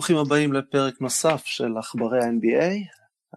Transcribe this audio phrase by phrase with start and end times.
[0.00, 2.72] ברוכים הבאים לפרק נוסף של עכברי ה-NBA.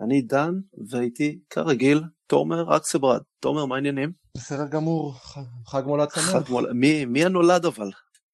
[0.04, 0.54] אני דן,
[0.89, 3.21] ואיתי כרגיל תומר אקסברד.
[3.39, 4.12] תומר, מה העניינים?
[4.38, 5.13] בסדר גמור,
[5.68, 6.23] חג מולד שמח.
[6.23, 7.91] חג מולד, מי, מי הנולד אבל?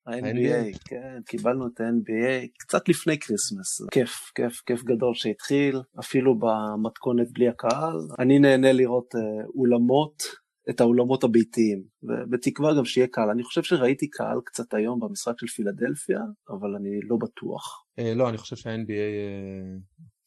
[0.07, 7.32] ה-NBA, כן, קיבלנו את ה-NBA קצת לפני כריסמס, כיף, כיף, כיף גדול שהתחיל, אפילו במתכונת
[7.32, 7.97] בלי הקהל.
[8.19, 10.24] אני נהנה לראות אה, אולמות
[10.69, 13.29] את האולמות הביתיים, ובתקווה גם שיהיה קהל.
[13.29, 16.19] אני חושב שראיתי קהל קצת היום במשחק של פילדלפיה,
[16.50, 17.86] אבל אני לא בטוח.
[18.00, 19.77] אה, לא, אני חושב שה-NBA אה,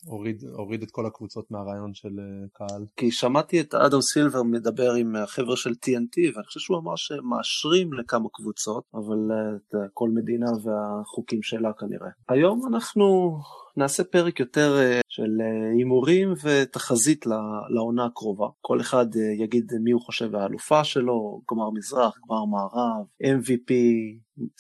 [0.07, 2.87] הוריד, הוריד את כל הקבוצות מהרעיון של אה, קהל.
[2.97, 7.93] כי שמעתי את אדם סילבר מדבר עם החבר'ה של TNT, ואני חושב שהוא אמר שמאשרים
[7.93, 9.19] לכמה קבוצות, אבל
[9.57, 12.09] את כל מדינה והחוקים שלה כנראה.
[12.29, 13.39] היום אנחנו
[13.77, 17.27] נעשה פרק יותר אה, של אה, הימורים ותחזית
[17.75, 18.47] לעונה הקרובה.
[18.61, 23.73] כל אחד אה, יגיד מי הוא חושב האלופה שלו, גמר מזרח, גמר מערב, MVP,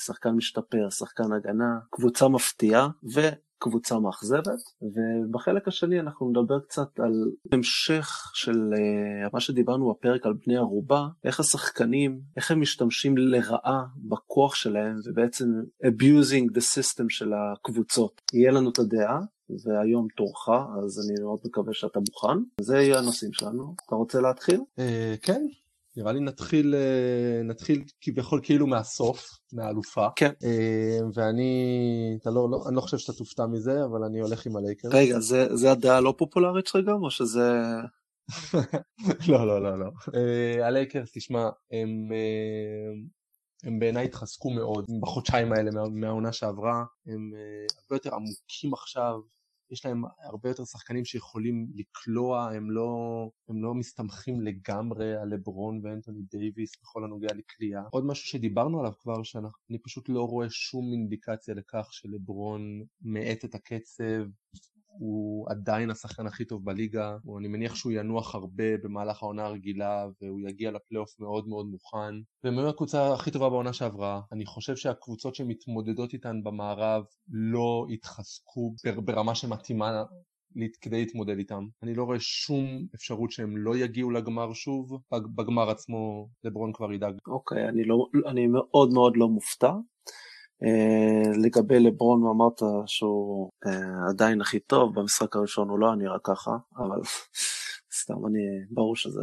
[0.06, 3.20] שחקן משתפר, שחקן הגנה, קבוצה מפתיעה, ו...
[3.62, 7.12] קבוצה מאכזבת, ובחלק השני אנחנו נדבר קצת על
[7.52, 13.84] המשך של uh, מה שדיברנו בפרק על בני ערובה, איך השחקנים, איך הם משתמשים לרעה
[14.08, 15.44] בכוח שלהם ובעצם
[15.84, 18.20] abusing the system של הקבוצות.
[18.32, 19.20] יהיה לנו את הדעה,
[19.64, 20.48] והיום תורך,
[20.84, 22.38] אז אני מאוד מקווה שאתה מוכן.
[22.60, 23.74] זה יהיה הנושאים שלנו.
[23.86, 24.60] אתה רוצה להתחיל?
[24.78, 24.82] Uh,
[25.22, 25.42] כן,
[25.96, 30.06] נראה לי נתחיל, אה, נתחיל כביכול כאילו מהסוף, מהאלופה.
[30.16, 30.32] כן.
[30.44, 34.56] אה, ואני, אתה לא, לא, אני לא חושב שאתה תופתע מזה, אבל אני הולך עם
[34.56, 34.94] הלייקרס.
[34.94, 37.62] רגע, זה, זה הדעה הלא פופולרית שלך גם, או שזה...
[39.28, 39.90] לא, לא, לא, לא.
[40.14, 42.08] אה, הלייקרס, תשמע, הם,
[43.64, 47.30] הם בעיניי התחזקו מאוד בחודשיים האלה מהעונה שעברה, הם
[47.82, 49.14] הרבה יותר עמוקים עכשיו.
[49.72, 55.80] יש להם הרבה יותר שחקנים שיכולים לקלוע, הם לא, הם לא מסתמכים לגמרי על לברון
[55.82, 57.82] ואנטוני דייוויס בכל הנוגע לקליעה.
[57.90, 62.62] עוד משהו שדיברנו עליו כבר, שאני פשוט לא רואה שום אינדיקציה לכך שלברון
[63.02, 64.22] מאט את הקצב,
[64.98, 70.40] הוא עדיין השחקן הכי טוב בליגה, אני מניח שהוא ינוח הרבה במהלך העונה הרגילה והוא
[70.40, 72.14] יגיע לפלייאוף מאוד מאוד מוכן.
[72.44, 78.74] והם היו הקבוצה הכי טובה בעונה שעברה, אני חושב שהקבוצות שמתמודדות איתן במערב לא התחזקו
[79.04, 80.02] ברמה שמתאימה
[80.80, 81.66] כדי להתמודד איתם.
[81.82, 87.14] אני לא רואה שום אפשרות שהם לא יגיעו לגמר שוב, בגמר עצמו לברון כבר ידאג.
[87.26, 89.72] אוקיי, okay, אני, לא, אני מאוד מאוד לא מופתע.
[90.64, 96.18] אה, לגבי לברון אמרת שהוא אה, עדיין הכי טוב, במשחק הראשון הוא לא היה נראה
[96.24, 97.00] ככה, אבל
[98.00, 98.40] סתם אני,
[98.70, 99.20] ברור שזה,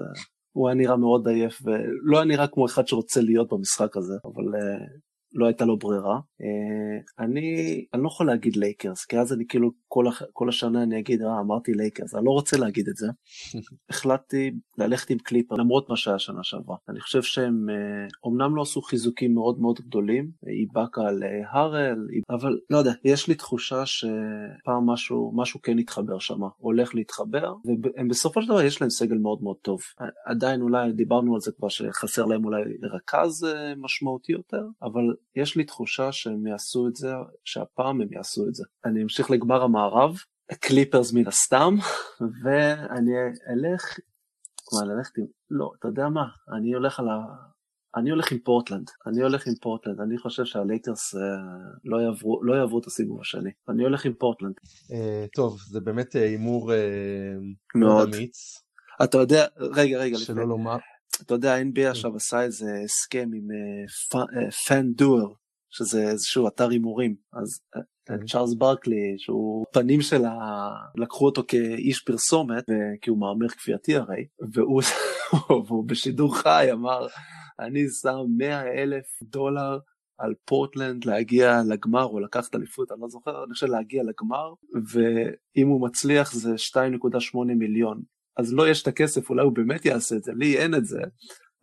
[0.52, 4.44] הוא היה נראה מאוד עייף ולא היה נראה כמו אחד שרוצה להיות במשחק הזה, אבל
[4.44, 6.20] אה, לא הייתה לו ברירה.
[6.20, 11.00] אה, אני, אני לא יכול להגיד לייקרס, כי אז אני כאילו כל, כל השנה אני
[11.00, 13.08] אגיד, אה, אמרתי לייקרס, אני לא רוצה להגיד את זה.
[13.90, 16.78] החלטתי ללכת עם קליפרס, למרות מה שהיה שנה שעברה.
[16.90, 17.68] אני חושב שהם
[18.24, 23.36] אומנם לא עשו חיזוקים מאוד מאוד גדולים, איבאקה על הארל, אבל לא יודע, יש לי
[23.36, 28.90] תחושה שפעם משהו, משהו כן התחבר שם, הולך להתחבר, והם בסופו של דבר יש להם
[28.90, 29.82] סגל מאוד מאוד טוב.
[30.26, 32.62] עדיין אולי דיברנו על זה כבר שחסר להם אולי
[32.94, 33.48] רכז
[33.78, 35.04] משמעותי יותר, אבל
[35.36, 37.12] יש לי תחושה שהם יעשו את זה,
[37.46, 38.64] שהפעם הם יעשו את זה.
[38.86, 40.18] אני אמשיך לגמר המערב,
[40.54, 41.76] קליפרס מן הסתם,
[42.44, 43.12] ואני
[43.50, 44.00] אלך,
[44.74, 46.24] מה ללכת עם, לא, אתה יודע מה,
[46.58, 47.18] אני הולך על ה...
[47.96, 51.22] אני הולך עם פורטלנד, אני הולך עם פורטלנד, אני חושב שהלייקרס אה,
[51.86, 54.54] לא, יעברו, לא יעברו את הסיבוב השני, אני הולך עם פורטלנד.
[54.92, 56.78] אה, טוב, זה באמת אה, הימור אה,
[57.76, 58.64] מאוד אמיץ.
[59.04, 60.78] אתה יודע, רגע, רגע, שלא לומר.
[61.22, 63.48] אתה יודע, NBA עכשיו עשה איזה הסכם עם
[64.68, 65.34] FanDuel,
[65.70, 67.62] שזה איזשהו אתר הימורים, אז
[68.28, 70.34] צ'ארלס ברקלי שהוא פנים שלה
[70.96, 72.64] לקחו אותו כאיש פרסומת
[73.02, 74.82] כי הוא מהמר כפייתי הרי והוא,
[75.68, 77.08] והוא בשידור חי אמר
[77.60, 79.80] אני שם 100 אלף דולר
[80.18, 84.54] על פורטלנד להגיע לגמר או לקחת אליפות אני לא זוכר אני חושב להגיע לגמר
[84.92, 88.02] ואם הוא מצליח זה 2.8 מיליון
[88.40, 91.00] אז לא יש את הכסף אולי הוא באמת יעשה את זה לי אין את זה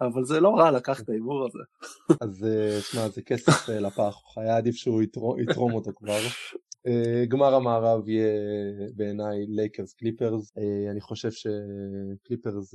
[0.00, 1.58] אבל זה לא רע לקחת את ההימור הזה.
[2.20, 2.46] אז
[2.80, 5.02] תשמע, זה כסף לפח, היה עדיף שהוא
[5.38, 6.18] יתרום אותו כבר.
[7.28, 8.40] גמר המערב יהיה
[8.96, 10.52] בעיניי לייקרס קליפרס,
[10.90, 12.74] אני חושב שקליפרס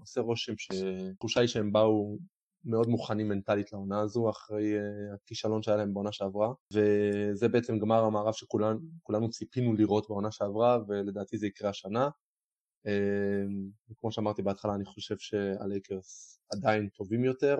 [0.00, 2.18] עושה רושם שתחושה היא שהם באו
[2.64, 4.74] מאוד מוכנים מנטלית לעונה הזו אחרי
[5.14, 11.38] הכישלון שהיה להם בעונה שעברה וזה בעצם גמר המערב שכולנו ציפינו לראות בעונה שעברה ולדעתי
[11.38, 12.08] זה יקרה השנה
[12.86, 17.56] אמ, כמו שאמרתי בהתחלה, אני חושב שהלייקרס עדיין טובים יותר,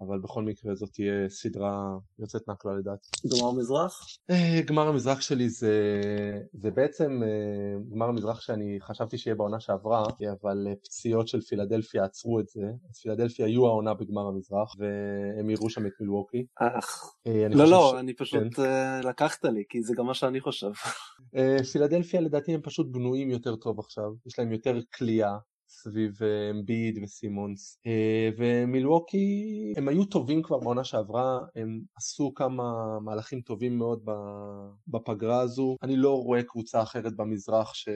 [0.00, 3.08] אבל בכל מקרה זאת תהיה סדרה יוצאת מהכלל לדעתי.
[3.26, 4.06] גמר מזרח?
[4.30, 5.72] אה, גמר המזרח שלי זה,
[6.52, 10.06] זה בעצם אה, גמר המזרח שאני חשבתי שיהיה בעונה שעברה,
[10.42, 12.66] אבל אה, פציעות של פילדלפיה עצרו את זה.
[12.90, 16.46] אז פילדלפיה היו העונה בגמר המזרח, והם יראו שם את מילווקי.
[16.56, 17.14] אך.
[17.50, 17.98] לא, לא, ש...
[17.98, 19.00] אני פשוט כן.
[19.08, 20.70] לקחת לי, כי זה גם מה שאני חושב.
[21.72, 25.36] פילדלפיה לדעתי הם פשוט בנויים יותר טוב עכשיו, יש להם יותר כליאה.
[25.82, 26.18] סביב
[26.50, 27.78] אמביד וסימונס.
[28.38, 34.04] ומילווקי הם היו טובים כבר בעונה שעברה הם עשו כמה מהלכים טובים מאוד
[34.88, 35.76] בפגרה הזו.
[35.82, 37.88] אני לא רואה קבוצה אחרת במזרח ש...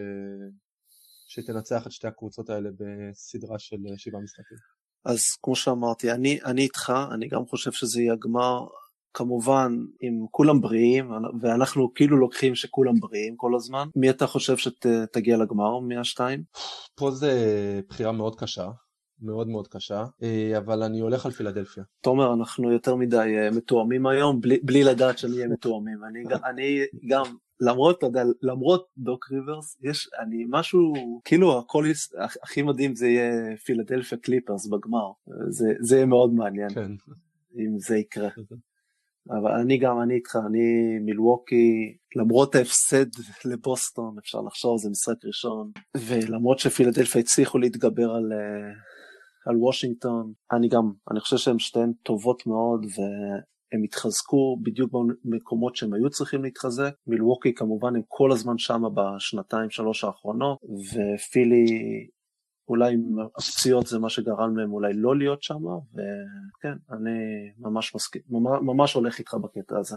[1.29, 4.59] שתנצח את שתי הקבוצות האלה בסדרה של שבעה משחקים.
[5.05, 8.67] אז כמו שאמרתי אני, אני איתך אני גם חושב שזה יהיה הגמר
[9.15, 11.11] כמובן אם כולם בריאים
[11.41, 16.43] ואנחנו כאילו לוקחים שכולם בריאים כל הזמן מי אתה חושב שתגיע לגמר מהשתיים?
[16.95, 17.33] פה זה
[17.89, 18.69] בחירה מאוד קשה
[19.23, 21.85] מאוד מאוד קשה אה, אבל אני הולך על פילדלפיה.
[22.01, 26.79] תומר אנחנו יותר מדי אה, מתואמים היום בלי, בלי לדעת שנהיה מתואמים אני, אני
[27.09, 27.23] גם
[27.61, 30.93] למרות אתה יודע למרות דוק ריברס יש אני משהו
[31.25, 31.85] כאילו הכל
[32.43, 35.11] הכי מדהים זה יהיה פילדלפיה קליפרס בגמר
[35.49, 36.93] זה זה יהיה מאוד מעניין כן.
[37.59, 38.29] אם זה יקרה.
[39.31, 43.07] אבל אני גם, אני איתך, אני מילווקי, למרות ההפסד
[43.45, 48.73] לבוסטון, אפשר לחשוב, זה משחק ראשון, ולמרות שפילדלפיה הצליחו להתגבר על, אה,
[49.47, 54.93] על וושינגטון, אני גם, אני חושב שהן שתיהן טובות מאוד, והם התחזקו בדיוק
[55.25, 56.93] במקומות שהם היו צריכים להתחזק.
[57.07, 61.67] מילווקי כמובן הם כל הזמן שם בשנתיים שלוש האחרונות, ופילי
[62.69, 62.97] אולי
[63.37, 67.19] הפציעות זה מה שגרם להם אולי לא להיות שם, וכן, אני
[67.59, 68.23] ממש מסכים,
[68.63, 69.97] ממש הולך איתך בקטע הזה,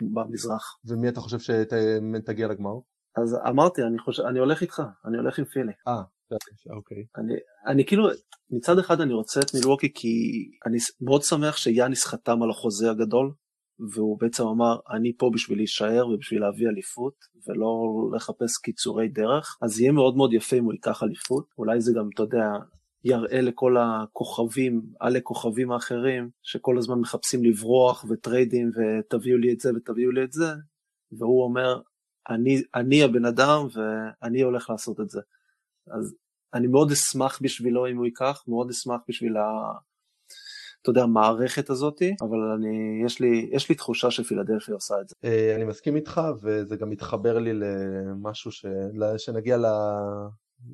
[0.00, 0.78] במזרח.
[0.84, 2.74] ומי אתה חושב שתגיע לגמר?
[3.16, 5.72] אז אמרתי, אני, חושב, אני הולך איתך, אני הולך עם פילי.
[5.88, 6.02] אה,
[6.76, 7.04] אוקיי.
[7.16, 7.34] אני,
[7.66, 8.08] אני כאילו,
[8.50, 10.08] מצד אחד אני רוצה את מילווקי כי
[10.66, 13.32] אני מאוד שמח שיאניס חתם על החוזה הגדול,
[13.90, 17.14] והוא בעצם אמר אני פה בשביל להישאר ובשביל להביא אליפות
[17.46, 19.58] ולא לחפש קיצורי דרך.
[19.62, 21.46] אז יהיה מאוד מאוד יפה אם הוא ייקח אליפות.
[21.58, 22.44] אולי זה גם אתה יודע
[23.04, 29.70] יראה לכל הכוכבים עלי כוכבים האחרים שכל הזמן מחפשים לברוח וטריידים ותביאו לי את זה
[29.76, 30.52] ותביאו לי את זה.
[31.12, 31.80] והוא אומר
[32.30, 35.20] אני אני הבן אדם ואני הולך לעשות את זה.
[35.86, 36.14] אז
[36.54, 39.36] אני מאוד אשמח בשבילו אם הוא ייקח מאוד אשמח בשביל
[40.82, 45.14] אתה יודע, המערכת הזאתי, אבל אני, יש לי, יש לי תחושה שפילדלפיה עושה את זה.
[45.24, 48.66] אה, אני מסכים איתך, וזה גם מתחבר לי למשהו ש...
[49.18, 49.66] שנגיע ל...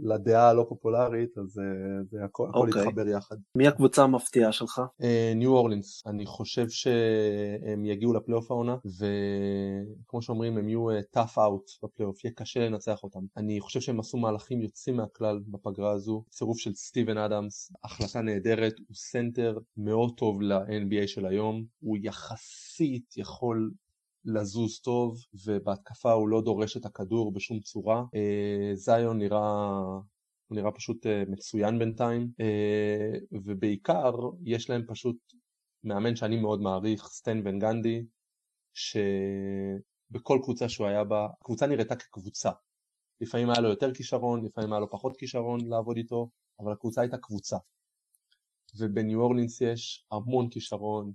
[0.00, 1.64] לדעה הלא פופולרית, אז אה,
[2.10, 2.66] זה הכל, הכל okay.
[2.66, 2.82] אוקיי.
[2.82, 3.36] יתחבר יחד.
[3.54, 4.82] מי הקבוצה המפתיעה שלך?
[5.36, 6.02] ניו uh, אורלינס.
[6.06, 8.76] אני חושב שהם יגיעו לפלייאוף העונה,
[10.04, 13.20] וכמו שאומרים, הם יהיו אה, tough out בפלייאוף, יהיה קשה לנצח אותם.
[13.36, 18.74] אני חושב שהם עשו מהלכים יוצאים מהכלל בפגרה הזו, צירוף של סטיבן אדמס, החלטה נהדרת,
[18.78, 23.70] הוא סנטר מאוד טוב ל-NBA של היום, הוא יחסית יכול
[24.28, 25.16] לזוז טוב
[25.46, 28.04] ובהתקפה הוא לא דורש את הכדור בשום צורה.
[28.14, 29.78] אה, זיון נראה,
[30.46, 34.12] הוא נראה פשוט אה, מצוין בינתיים אה, ובעיקר
[34.44, 35.16] יש להם פשוט
[35.84, 38.02] מאמן שאני מאוד מעריך, סטן ון גנדי,
[38.74, 42.50] שבכל קבוצה שהוא היה בה, הקבוצה נראתה כקבוצה.
[43.20, 47.18] לפעמים היה לו יותר כישרון, לפעמים היה לו פחות כישרון לעבוד איתו, אבל הקבוצה הייתה
[47.18, 47.56] קבוצה.
[48.78, 51.12] ובניו אורלינס יש המון כישרון,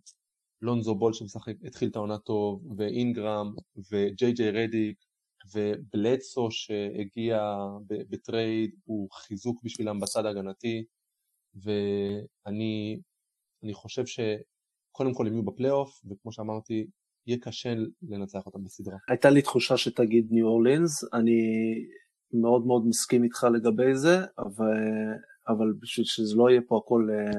[0.64, 3.54] לונזו בול שמשחק, התחיל את העונה טוב, ואינגרם,
[3.92, 4.98] וג'יי ג'יי רדיק,
[5.56, 7.56] ובלדסו שהגיע
[7.88, 10.84] בטרייד, הוא חיזוק בשבילם בצד ההגנתי,
[11.56, 13.02] ואני
[13.74, 16.88] חושב שקודם כל הם יהיו בפלייאוף, וכמו שאמרתי,
[17.28, 18.98] יהיה קשה לנצח אותם בסדרה.
[19.10, 21.42] הייתה לי תחושה שתגיד ניו אורלינס, אני
[22.42, 24.78] מאוד מאוד מסכים איתך לגבי זה, אבל
[25.48, 27.32] אבל בשביל שזה לא יהיה פה הכל, אה,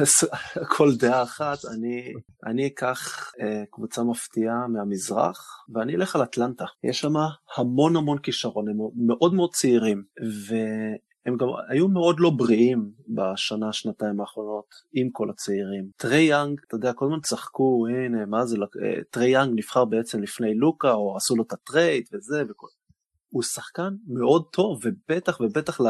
[0.00, 2.12] אה, הכל דעה אחת, אני,
[2.46, 6.64] אני אקח אה, קבוצה מפתיעה מהמזרח ואני אלך על אטלנטה.
[6.84, 7.12] יש שם
[7.56, 8.76] המון המון כישרון, הם
[9.06, 10.04] מאוד מאוד צעירים
[10.46, 15.90] והם גם היו מאוד לא בריאים בשנה, שנתיים האחרונות עם כל הצעירים.
[15.96, 18.56] טרי יאנג, אתה יודע, כל הזמן צחקו, הנה, מה זה,
[19.10, 22.66] טרי יאנג נבחר בעצם לפני לוקה או עשו לו את הטרייד וזה וכל...
[23.32, 25.80] הוא שחקן מאוד טוב ובטח ובטח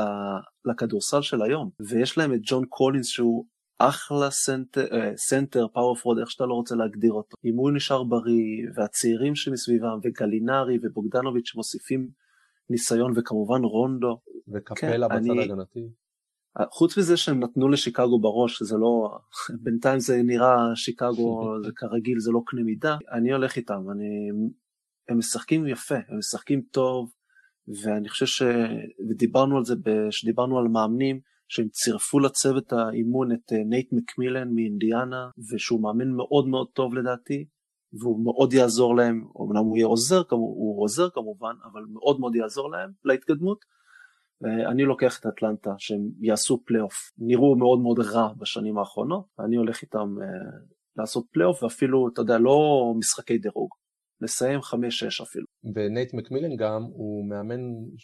[0.64, 3.46] לכדורסל של היום ויש להם את ג'ון קולינס שהוא
[3.78, 5.66] אחלה סנטר, אה, סנטר
[6.02, 11.46] פורוורד איך שאתה לא רוצה להגדיר אותו אם הוא נשאר בריא והצעירים שמסביבם וגלינרי ובוגדנוביץ'
[11.46, 12.08] שמוסיפים
[12.70, 14.20] ניסיון וכמובן רונדו.
[14.54, 15.44] וקפלה כן, בצד אני...
[15.44, 15.88] הגנתי.
[16.70, 19.18] חוץ מזה שהם נתנו לשיקגו בראש זה לא
[19.62, 24.30] בינתיים זה נראה שיקגו זה כרגיל זה לא קנה מידה אני הולך איתם אני
[25.08, 27.12] הם משחקים יפה הם משחקים טוב
[27.68, 28.42] ואני חושב ש...
[29.08, 29.74] ודיברנו על זה,
[30.10, 36.66] כשדיברנו על מאמנים, שהם צירפו לצוות האימון את נייט מקמילן מאינדיאנה, ושהוא מאמן מאוד מאוד
[36.72, 37.44] טוב לדעתי,
[38.00, 42.70] והוא מאוד יעזור להם, אמנם הוא יהיה עוזר, הוא עוזר כמובן, אבל מאוד מאוד יעזור
[42.70, 43.58] להם להתקדמות.
[44.70, 49.82] אני לוקח את אטלנטה שהם יעשו פלייאוף, נראו מאוד מאוד רע בשנים האחרונות, ואני הולך
[49.82, 50.26] איתם אה,
[50.96, 53.70] לעשות פלייאוף ואפילו, אתה יודע, לא משחקי דירוג,
[54.22, 54.62] לסיים 5-6
[55.22, 55.46] אפילו.
[55.74, 57.60] ונייט מקמילן גם הוא מאמן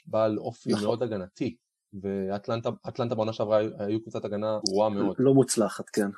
[0.06, 0.84] בעל אופי נכון.
[0.84, 1.56] מאוד הגנתי,
[2.02, 5.16] ואטלנטה בעונה שעברה היו קבוצת הגנה גרועה מאוד.
[5.18, 6.08] לא מוצלחת, כן.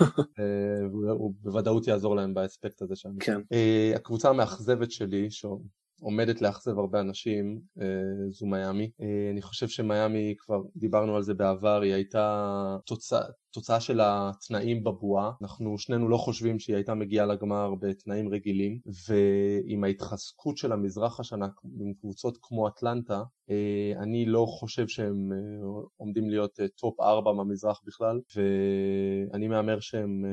[0.38, 3.18] אה, הוא בוודאות יעזור להם באספקט הזה שם.
[3.20, 3.40] כן.
[3.52, 8.90] אה, הקבוצה המאכזבת שלי, שעומדת לאכזב הרבה אנשים, אה, זו מיאמי.
[9.32, 13.20] אני חושב שמיאמי, כבר דיברנו על זה בעבר, היא הייתה תוצאה...
[13.52, 18.78] תוצאה של התנאים בבועה, אנחנו שנינו לא חושבים שהיא הייתה מגיעה לגמר בתנאים רגילים,
[19.08, 21.46] ועם ההתחזקות של המזרח השנה
[21.80, 25.38] עם קבוצות כמו אטלנטה, אה, אני לא חושב שהם אה,
[25.96, 30.24] עומדים להיות אה, top 4 במזרח בכלל, ואני מהמר שהם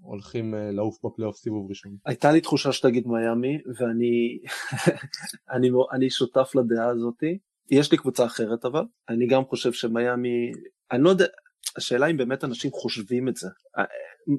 [0.00, 1.96] הולכים לעוף בפלייאוף סיבוב ראשון.
[2.06, 4.38] הייתה לי תחושה שתגיד מיאמי, ואני
[5.54, 7.38] אני, אני שותף לדעה הזאתי.
[7.70, 10.52] יש לי קבוצה אחרת אבל, אני גם חושב שמיאמי,
[10.92, 11.26] אני לא יודע,
[11.76, 13.48] השאלה אם באמת אנשים חושבים את זה.
[13.78, 13.84] אה,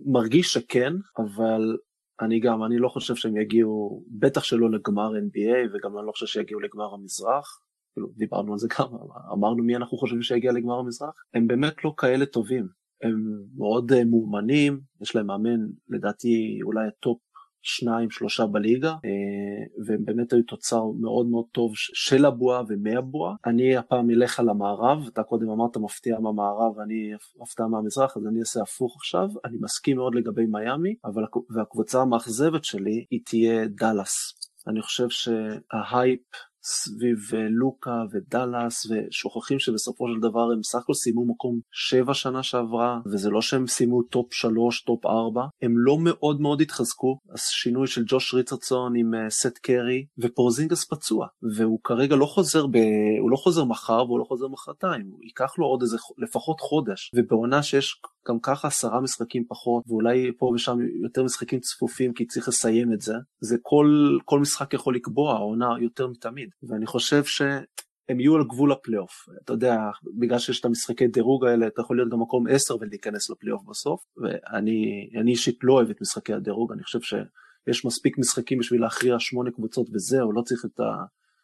[0.05, 1.77] מרגיש שכן, אבל
[2.21, 6.25] אני גם, אני לא חושב שהם יגיעו, בטח שלא לגמר NBA, וגם אני לא חושב
[6.25, 7.59] שיגיעו לגמר המזרח.
[7.93, 8.87] כאילו, דיברנו על זה גם,
[9.33, 11.13] אמרנו מי אנחנו חושבים שיגיע לגמר המזרח.
[11.33, 12.67] הם באמת לא כאלה טובים.
[13.03, 17.19] הם מאוד אה, מאומנים, יש להם מאמן לדעתי אולי ה top
[17.67, 23.35] שניים שלושה בליגה אה, והם באמת היו תוצר מאוד מאוד טוב של הבועה ומהבועה.
[23.45, 28.39] אני הפעם אלך על המערב, אתה קודם אמרת מפתיע מהמערב ואני הפתעה מהמזרח אז אני
[28.39, 29.29] אעשה הפוך עכשיו.
[29.45, 31.23] אני מסכים מאוד לגבי מיאמי אבל
[31.55, 34.33] והקבוצה המאכזבת שלי היא תהיה דאלאס.
[34.67, 36.21] אני חושב שההייפ
[36.67, 42.43] סביב אה, לוקה ודאלאס ושוכחים שבסופו של דבר הם סך הכל סיימו מקום 7 שנה
[42.43, 47.19] שעברה וזה לא שהם סיימו top 3 top 4 הם לא מאוד מאוד התחזקו.
[47.33, 52.77] השינוי של ג'וש ריצ'רדסון עם אה, סט קרי ופורזינגס פצוע והוא כרגע לא חוזר ב...
[53.21, 55.07] הוא לא חוזר מחר והוא לא חוזר מחרתיים.
[55.11, 57.11] הוא ייקח לו עוד איזה לפחות חודש.
[57.15, 62.47] ובעונה שיש גם ככה עשרה משחקים פחות ואולי פה ושם יותר משחקים צפופים כי צריך
[62.47, 68.19] לסיים את זה זה כל כל משחק יכול לקבוע העונה יותר מתמיד ואני חושב שהם
[68.19, 69.29] יהיו על גבול הפלייאוף.
[69.43, 69.77] אתה יודע,
[70.19, 74.03] בגלל שיש את המשחקי דירוג האלה, אתה יכול להיות גם מקום 10 ולהיכנס לפלייאוף בסוף,
[74.17, 79.51] ואני אישית לא אוהב את משחקי הדירוג, אני חושב שיש מספיק משחקים בשביל להכריע שמונה
[79.51, 80.79] קבוצות וזהו, לא צריך את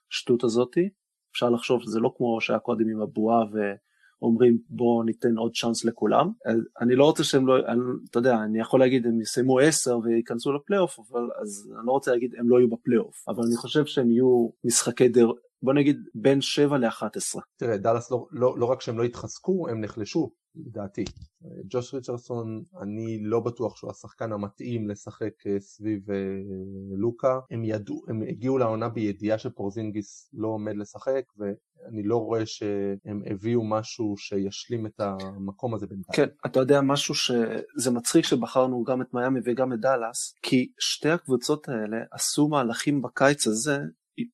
[0.10, 0.90] השטות הזאתי.
[1.32, 3.44] אפשר לחשוב שזה לא כמו שהיה קודם עם הבועה
[4.24, 6.32] ואומרים בואו ניתן עוד צ'אנס לכולם.
[6.82, 10.54] אני לא רוצה שהם לא, אני, אתה יודע, אני יכול להגיד הם יסיימו 10 וייכנסו
[10.54, 14.12] לפלייאוף, אבל אז אני לא רוצה להגיד הם לא יהיו בפלייאוף, אבל אני חושב שהם
[14.12, 15.38] יהיו משחקי דירוג.
[15.64, 17.40] בוא נגיד בין 7 ל-11.
[17.58, 21.04] תראה, דאלאס לא, לא, לא רק שהם לא התחזקו, הם נחלשו, לדעתי.
[21.70, 26.16] ג'וש ריצ'רסון, אני לא בטוח שהוא השחקן המתאים לשחק אה, סביב אה,
[26.98, 27.40] לוקה.
[27.52, 33.64] הם ידעו, הם הגיעו לעונה בידיעה שפורזינגיס לא עומד לשחק, ואני לא רואה שהם הביאו
[33.64, 36.28] משהו שישלים את המקום הזה בינתיים.
[36.28, 41.10] כן, אתה יודע משהו שזה מצחיק שבחרנו גם את מיאמי וגם את דאלאס, כי שתי
[41.10, 43.80] הקבוצות האלה עשו מהלכים בקיץ הזה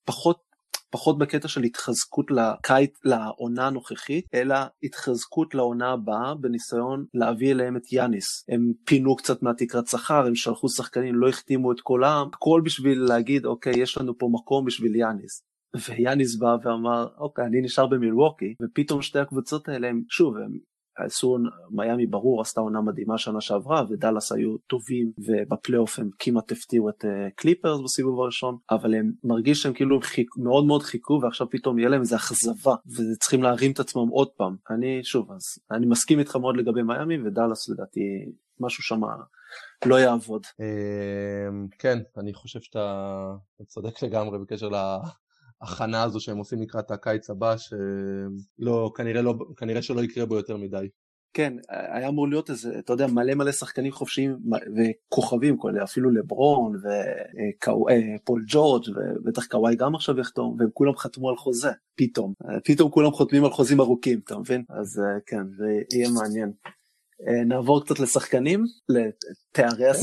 [0.05, 0.48] פחות
[0.91, 7.93] פחות בקטע של התחזקות לקיץ, לעונה הנוכחית, אלא התחזקות לעונה הבאה בניסיון להביא אליהם את
[7.93, 8.45] יאניס.
[8.49, 13.45] הם פינו קצת מהתקרת שכר, הם שלחו שחקנים, לא החתימו את כולם, הכל בשביל להגיד,
[13.45, 15.41] אוקיי, יש לנו פה מקום בשביל יאניס.
[15.87, 20.51] ויאניס בא ואמר, אוקיי, אני נשאר במילווקי, ופתאום שתי הקבוצות האלה הם, שוב, הם
[21.05, 21.37] עשו,
[21.71, 27.05] מיאמי ברור עשתה עונה מדהימה שנה שעברה ודאלאס היו טובים ובפלייאוף הם כמעט הפתיעו את
[27.35, 31.79] קליפרס uh, בסיבוב הראשון אבל הם מרגיש שהם כאילו חיק, מאוד מאוד חיכו ועכשיו פתאום
[31.79, 35.41] יהיה להם איזה אכזבה וצריכים להרים את עצמם עוד פעם אני שוב אז
[35.71, 39.01] אני מסכים איתך מאוד לגבי מיאמי ודאלאס לדעתי משהו שם
[39.85, 40.45] לא יעבוד.
[40.59, 43.35] אמ, כן אני חושב שאתה
[43.67, 44.69] צודק לגמרי בקשר
[45.61, 50.57] ההכנה הזו שהם עושים לקראת הקיץ הבא, שלא, כנראה, לא, כנראה שלא יקרה בו יותר
[50.57, 50.89] מדי.
[51.33, 54.37] כן, היה אמור להיות איזה, אתה יודע, מלא מלא שחקנים חופשיים
[54.77, 61.35] וכוכבים כאלה, אפילו לברון ופול ג'ורג' ובטח קוואי גם עכשיו יחתום, והם כולם חתמו על
[61.35, 62.33] חוזה, פתאום.
[62.65, 64.63] פתאום כולם חותמים על חוזים ארוכים, אתה מבין?
[64.69, 66.51] אז כן, זה יהיה מעניין.
[67.45, 69.93] נעבור קצת לשחקנים, לתארי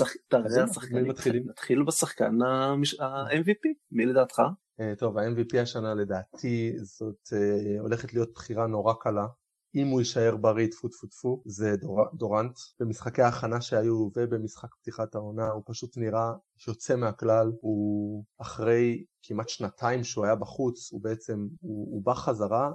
[0.51, 1.07] כן, השחקנים.
[1.49, 4.43] נתחיל בשחקן ה-MVP, מי לדעתך?
[4.81, 9.27] אה, טוב, ה-MVP השנה לדעתי זאת uh, הולכת להיות בחירה נורא קלה.
[9.75, 12.59] אם הוא יישאר בריא טפו טפו טפו זה דור, דורנט.
[12.81, 17.53] במשחקי ההכנה שהיו ובמשחק פתיחת העונה הוא פשוט נראה שיוצא מהכלל.
[17.61, 22.71] הוא אחרי כמעט שנתיים שהוא היה בחוץ, הוא בעצם, הוא, הוא בא חזרה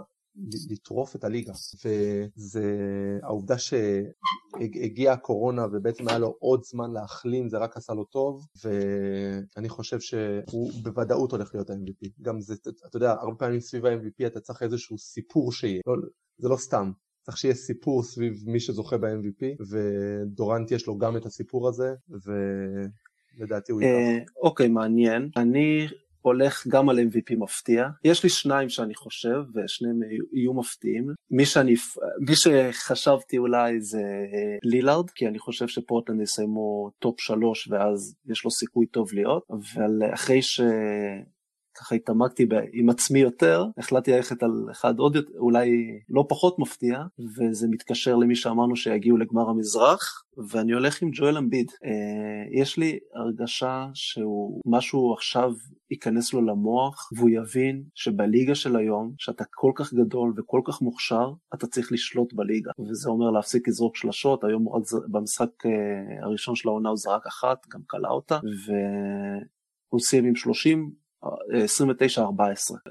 [0.70, 1.54] לטרוף את הליגה.
[1.86, 2.64] וזה
[3.24, 9.70] העובדה שהגיעה הקורונה ובעצם היה לו עוד זמן להחלים זה רק עשה לו טוב ואני
[9.70, 12.54] חושב שהוא בוודאות הולך להיות ה-MVP גם זה
[12.88, 15.82] אתה יודע הרבה פעמים סביב ה-MVP אתה צריך איזשהו סיפור שיהיה.
[15.88, 15.96] לא,
[16.38, 16.92] זה לא סתם.
[17.22, 21.94] צריך שיהיה סיפור סביב מי שזוכה ב-MVP ודורנט יש לו גם את הסיפור הזה
[23.38, 23.94] ולדעתי הוא ייקח.
[23.94, 25.30] אה, אוקיי מעניין.
[25.38, 25.88] אני
[26.22, 27.88] הולך גם על MVP מפתיע.
[28.04, 30.00] יש לי שניים שאני חושב, ושניהם
[30.34, 31.14] יהיו מפתיעים.
[31.32, 31.76] מי, שאני,
[32.28, 38.46] מי שחשבתי אולי זה אה, לילארד, כי אני חושב שפורטלנד יסיימו top שלוש ואז יש
[38.46, 40.62] לו סיכוי טוב להיות, אבל אחרי ש...
[41.82, 45.70] ככה התעמקתי עם עצמי יותר, החלטתי ללכת על אחד עוד יותר, אולי
[46.10, 47.00] לא פחות מפתיע,
[47.38, 51.72] וזה מתקשר למי שאמרנו שיגיעו לגמר המזרח, ואני הולך עם ג'ואל אמביד.
[51.86, 55.52] אה, יש לי הרגשה שהוא משהו עכשיו
[55.92, 61.34] ייכנס לו למוח, והוא יבין שבליגה של היום, שאתה כל כך גדול וכל כך מוכשר,
[61.54, 62.72] אתה צריך לשלוט בליגה.
[62.90, 67.28] וזה אומר להפסיק לזרוק שלשות, היום הוא רק במשחק אה, הראשון של העונה הוא זרק
[67.28, 71.28] אחת, גם כלה אותה, והוא סיים עם 30 29-14.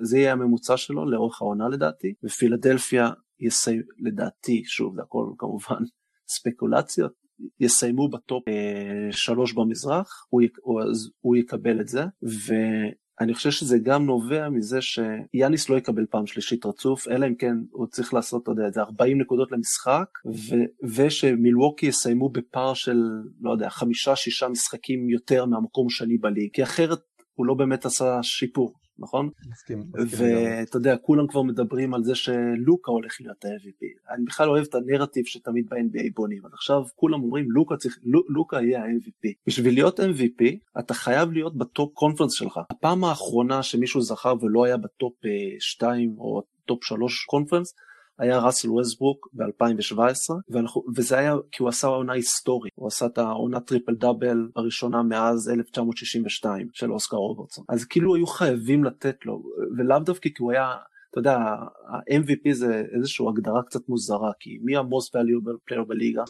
[0.00, 3.10] זה יהיה הממוצע שלו לאורך העונה לדעתי, ופילדלפיה
[3.40, 5.82] יסיים, לדעתי, שוב זה הכל כמובן
[6.34, 7.12] ספקולציות,
[7.60, 10.80] יסיימו בטופ אה, שלוש במזרח, הוא, הוא,
[11.20, 16.66] הוא יקבל את זה, ואני חושב שזה גם נובע מזה שיאניס לא יקבל פעם שלישית
[16.66, 20.54] רצוף, אלא אם כן הוא צריך לעשות, אתה יודע, איזה 40 נקודות למשחק, ו,
[20.96, 22.98] ושמילווקי יסיימו בפער של,
[23.40, 26.98] לא יודע, חמישה-שישה משחקים יותר מהמקום שני בליגה, כי אחרת
[27.34, 29.30] הוא לא באמת עשה שיפור, נכון?
[29.50, 29.82] מסכים.
[30.10, 34.14] ואתה יודע, כולם כבר מדברים על זה שלוקה הולך להיות ה-MVP.
[34.14, 36.46] אני בכלל אוהב את הנרטיב שתמיד ב-NBA בונים.
[36.46, 39.28] אז עכשיו כולם אומרים לוקה צריך, לוקה יהיה ה-MVP.
[39.46, 40.44] בשביל להיות MVP,
[40.78, 42.60] אתה חייב להיות ב top conference שלך.
[42.70, 45.14] הפעם האחרונה שמישהו זכה ולא היה ב top
[45.58, 47.74] 2 אה, או top 3 conference,
[48.20, 50.54] היה ראסל ווסטברוק ב-2017,
[50.96, 55.48] וזה היה כי הוא עשה עונה היסטורית, הוא עשה את העונה triple double הראשונה מאז
[55.48, 57.64] 1962 של אוסקר רוברטסון.
[57.68, 59.42] אז כאילו היו חייבים לתת לו,
[59.78, 60.74] ולאו דווקא כי הוא היה
[61.10, 66.22] אתה יודע, ה-MVP זה איזושהי הגדרה קצת מוזרה, כי מי ה-most valuable player בליגה?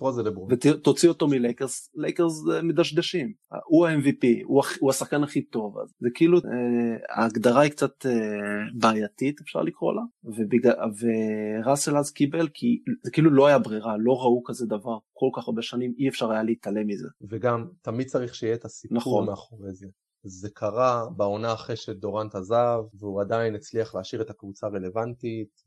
[0.50, 3.32] ותוציא אותו מלייקרס, לייקרס מדשדשים.
[3.66, 8.12] הוא ה-MVP, הוא, הוא השחקן הכי טוב, אז זה כאילו, אה, ההגדרה היא קצת אה,
[8.78, 14.12] בעייתית, אפשר לקרוא לה, ובגלל, וראסל אז קיבל, כי זה כאילו לא היה ברירה, לא
[14.12, 17.08] ראו כזה דבר כל כך הרבה שנים, אי אפשר היה להתעלם מזה.
[17.30, 19.26] וגם, תמיד צריך שיהיה את הסיפור נכון.
[19.26, 19.86] מאחורי זה.
[20.22, 25.62] זה קרה בעונה אחרי שדורנט עזב והוא עדיין הצליח להשאיר את הקבוצה רלוונטית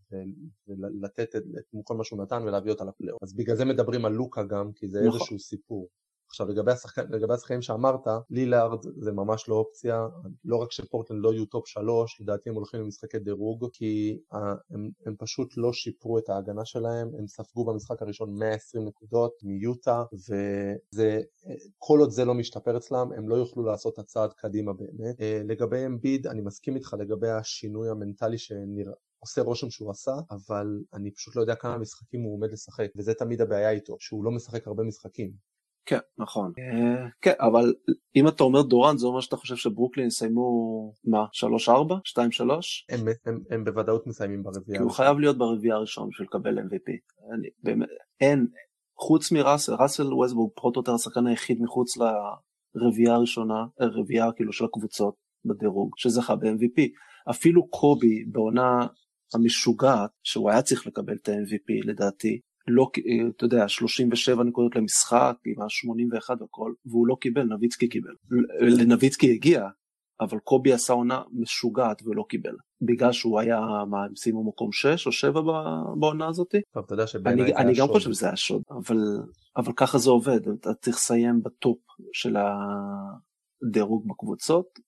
[0.68, 3.24] ולתת את, את כל מה שהוא נתן ולהביא אותה לפלייאוף.
[3.24, 5.20] אז בגלל זה מדברים על לוקה גם כי זה נכון.
[5.20, 5.88] איזשהו סיפור.
[6.34, 7.04] עכשיו לגבי, השחק...
[7.10, 10.08] לגבי השחקנים שאמרת, לילארד זה ממש לא אופציה,
[10.46, 15.15] לא רק שפורטלנד לא יהיו top שלוש, לדעתי הם הולכים למשחקי דירוג, כי הם, הם
[15.19, 20.04] פשוט לא שיפרו את ההגנה שלהם, הם ספגו במשחק הראשון 120 נקודות מיוטה,
[20.96, 25.22] וכל עוד זה לא משתפר אצלם, הם לא יוכלו לעשות את הצעד קדימה באמת.
[25.22, 28.93] אה, לגבי אמביד, אני מסכים איתך לגבי השינוי המנטלי שנראה.
[29.19, 33.13] עושה רושם שהוא עשה, אבל אני פשוט לא יודע כמה משחקים הוא עומד לשחק, וזה
[33.13, 35.53] תמיד הבעיה איתו, שהוא לא משחק הרבה משחקים.
[35.86, 36.52] כן, נכון.
[36.60, 37.74] אה, כן, אבל
[38.15, 41.26] אם אתה אומר דורנט זה אומר שאתה חושב שברוקלין יסיימו, מה,
[41.65, 41.69] 3-4?
[41.69, 41.69] 2-3?
[42.89, 44.80] הם, הם, הם בוודאות מסיימים ברביעייה.
[44.80, 46.91] כי הוא חייב להיות ברביעייה הראשון בשביל לקבל MVP.
[47.34, 47.88] אני, באמת,
[48.22, 48.48] אין,
[48.98, 51.98] חוץ מראסל, ראסל ווסטבורג פחות או יותר השחקן היחיד מחוץ
[52.76, 55.15] לרביעייה הראשונה, אה, רביעייה כאילו של הקבוצות
[55.46, 56.82] בדירוג, שזכה ב-MVP.
[57.30, 58.88] אפילו קובי בעונה
[59.34, 62.91] המשוגעת, שהוא היה צריך לקבל את ה-MVP לדעתי, לא,
[63.38, 68.13] אתה יודע, 37 נקודות למשחק עם ה-81 וכל, והוא לא קיבל, נביצקי קיבל.
[68.60, 69.67] לנביצקי הגיע,
[70.19, 72.56] אבל קובי עשה עונה משוגעת ולא קיבל.
[72.82, 75.41] בגלל שהוא היה, מה, הם סיימו מקום 6 או 7
[75.99, 76.56] בעונה הזאת?
[76.73, 77.65] טוב, אתה יודע שבעיניי זה היה שוד.
[77.65, 78.97] אני גם חושב שזה היה שוד, אבל,
[79.58, 81.78] אבל ככה זה עובד, אתה צריך לסיים בטופ
[82.13, 82.36] של
[83.65, 84.80] הדירוג בקבוצות,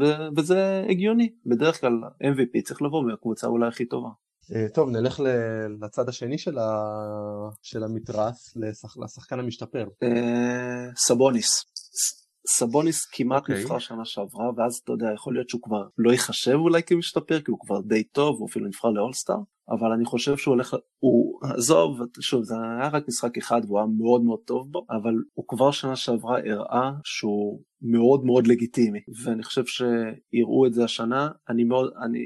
[0.00, 4.08] ו- וזה הגיוני, בדרך כלל MVP צריך לבוא מהקבוצה אולי הכי טובה.
[4.54, 5.20] אה, טוב, נלך
[5.80, 6.70] לצד השני של, ה...
[7.62, 8.96] של המתרס, לשח...
[8.98, 9.88] לשחקן המשתפר.
[10.02, 11.64] אה, סבוניס.
[12.46, 13.42] סבוניס כמעט okay.
[13.42, 13.62] אוקיי.
[13.62, 17.50] נבחר שנה שעברה, ואז אתה יודע, יכול להיות שהוא כבר לא ייחשב אולי כמשתפר, כי
[17.50, 19.36] הוא כבר די טוב, הוא אפילו נבחר לאולסטאר,
[19.70, 23.86] אבל אני חושב שהוא הולך, הוא, עזוב, שוב, זה היה רק משחק אחד והוא היה
[23.98, 29.42] מאוד מאוד טוב בו, אבל הוא כבר שנה שעברה הראה שהוא מאוד מאוד לגיטימי, ואני
[29.42, 32.18] חושב שיראו את זה השנה, אני מאוד, אני...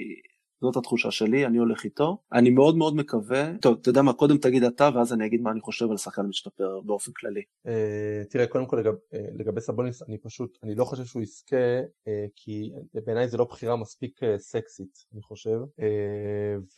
[0.61, 2.19] זאת התחושה שלי, אני הולך איתו.
[2.33, 5.51] אני מאוד מאוד מקווה, טוב, אתה יודע מה, קודם תגיד אתה, ואז אני אגיד מה
[5.51, 7.42] אני חושב על שחקן משתפר באופן כללי.
[7.66, 7.71] Uh,
[8.31, 8.83] תראה, קודם כל uh,
[9.38, 12.73] לגבי סבוניס, אני פשוט, אני לא חושב שהוא יזכה, uh, כי
[13.07, 15.59] בעיניי זה לא בחירה מספיק סקסית, אני חושב.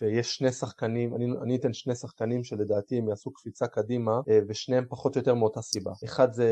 [0.02, 5.16] ויש שני שחקנים, אני, אני אתן שני שחקנים שלדעתי הם יעשו קפיצה קדימה, ושניהם פחות
[5.16, 5.92] או יותר מאותה סיבה.
[6.04, 6.48] אחד זה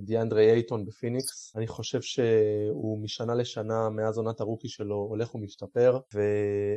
[0.00, 5.98] דיאנדרי אייטון בפיניקס, אני חושב שהוא משנה לשנה, מאז עונת הרוקי שלו, הולך ומשתפר,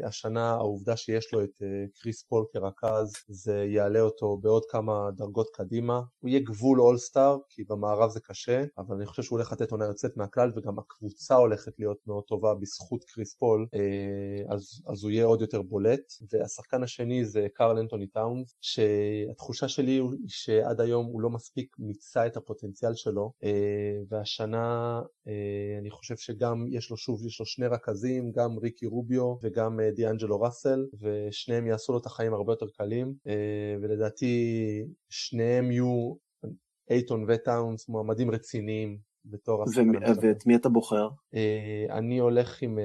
[0.04, 1.62] והשנה העובדה שיש לו את
[2.02, 6.02] קריס פול כרכז, זה יעלה אותו בעוד כמה דרגות קדימה.
[6.20, 9.86] הוא יהיה גבול all-star, כי במערב זה קשה, אבל אני חושב שהוא הולך לתת עונה
[9.86, 13.68] יוצאת מהכלל, וגם הקבוצה הולכת להיות מאוד טובה בזכות קריס פול,
[14.50, 16.14] אז, אז הוא יהיה עוד יותר בולט.
[16.34, 22.28] והשחקן השני זה קארל אנתוני טאונס, שהתחושה שלי היא שעד היום הוא לא מספיק מיצה
[22.28, 23.32] את הפוטנציאל שלו,
[24.10, 25.02] והשנה
[25.80, 30.42] אני חושב שגם יש לו שוב, יש לו שני רכזים, גם ריקי רוביו וגם דיאנג'לו
[30.42, 33.14] ראסל, ושניהם יעשו לו את החיים הרבה יותר קלים,
[33.82, 34.36] ולדעתי
[35.10, 36.14] שניהם יהיו,
[36.90, 39.66] אייטון וטאונס, מועמדים רציניים בתור.
[40.22, 41.10] ואת מי אתה בוחר?
[41.90, 42.80] אני הולך עם...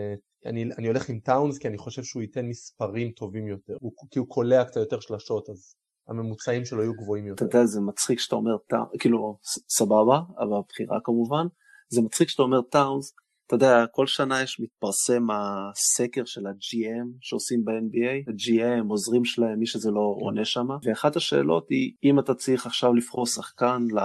[0.47, 4.19] אני, אני הולך עם טאונס כי אני חושב שהוא ייתן מספרים טובים יותר, הוא, כי
[4.19, 5.75] הוא קולע קצת יותר שלשות אז
[6.09, 7.47] הממוצעים שלו יהיו גבוהים יותר.
[7.47, 11.47] אתה יודע זה מצחיק שאתה אומר טאונס, כאילו סבבה, אבל הבחירה כמובן,
[11.89, 13.15] זה מצחיק שאתה אומר טאונס,
[13.47, 19.67] אתה יודע, כל שנה יש מתפרסם הסקר של ה-GM שעושים ב-NBA, ה-GM, עוזרים שלהם, מי
[19.67, 23.99] שזה לא עונה שם, ואחת השאלות היא, אם אתה צריך עכשיו לבחור שחקן ל...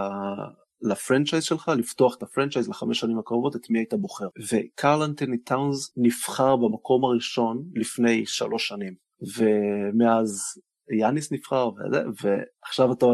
[0.81, 4.27] ל franchise שלך, לפתוח את ה franchise לחמש שנים הקרובות, את מי היית בוחר.
[4.51, 8.93] וקארל אנתוני טאונס נבחר במקום הראשון לפני שלוש שנים,
[9.37, 10.29] ומאז
[10.99, 13.05] יאניס נבחר, וזה, ועכשיו אתה,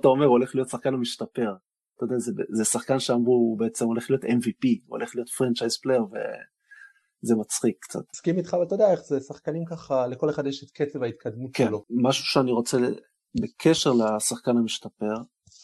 [0.00, 1.52] אתה אומר, הוא הולך להיות שחקן המשתפר.
[1.98, 5.76] אתה יודע, זה, זה שחקן שאמרו, הוא בעצם הולך להיות MVP, הוא הולך להיות franchise
[5.82, 8.00] player, וזה מצחיק קצת.
[8.14, 11.66] מסכים איתך, ואתה יודע איך זה, שחקנים ככה, לכל אחד יש את קצב ההתקדמות כן,
[11.66, 11.84] שלו.
[11.90, 12.78] משהו שאני רוצה,
[13.42, 15.14] בקשר לשחקן המשתפר,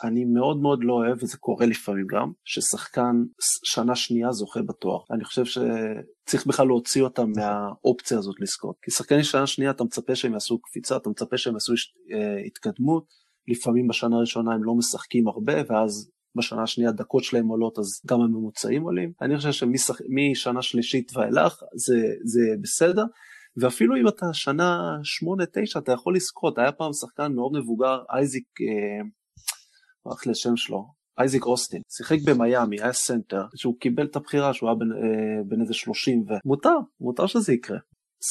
[0.02, 3.22] אני מאוד מאוד לא אוהב, וזה קורה לפעמים גם, ששחקן
[3.64, 5.00] שנה שנייה זוכה בתואר.
[5.10, 8.76] אני חושב שצריך בכלל להוציא אותם מהאופציה הזאת לזכות.
[8.82, 11.72] כי שחקנים שנה שנייה אתה מצפה שהם יעשו קפיצה, אתה מצפה שהם יעשו
[12.12, 13.06] אה, התקדמות,
[13.48, 18.20] לפעמים בשנה הראשונה הם לא משחקים הרבה, ואז בשנה השנייה דקות שלהם עולות אז גם
[18.20, 19.12] הממוצעים עולים.
[19.22, 23.04] אני חושב שמשנה שלישית ואילך זה, זה בסדר.
[23.56, 24.96] ואפילו אם אתה שנה
[25.76, 29.06] 8-9 אתה יכול לזכות, היה פעם שחקן מאוד מבוגר, אייזיק, אה,
[30.26, 30.86] השם שלו,
[31.18, 35.60] אייזיק אוסטין, שיחק במיאמי, היה center, שהוא קיבל את הבחירה שהוא היה בין, אה, בין
[35.60, 37.78] איזה 30 ומותר, מותר שזה יקרה.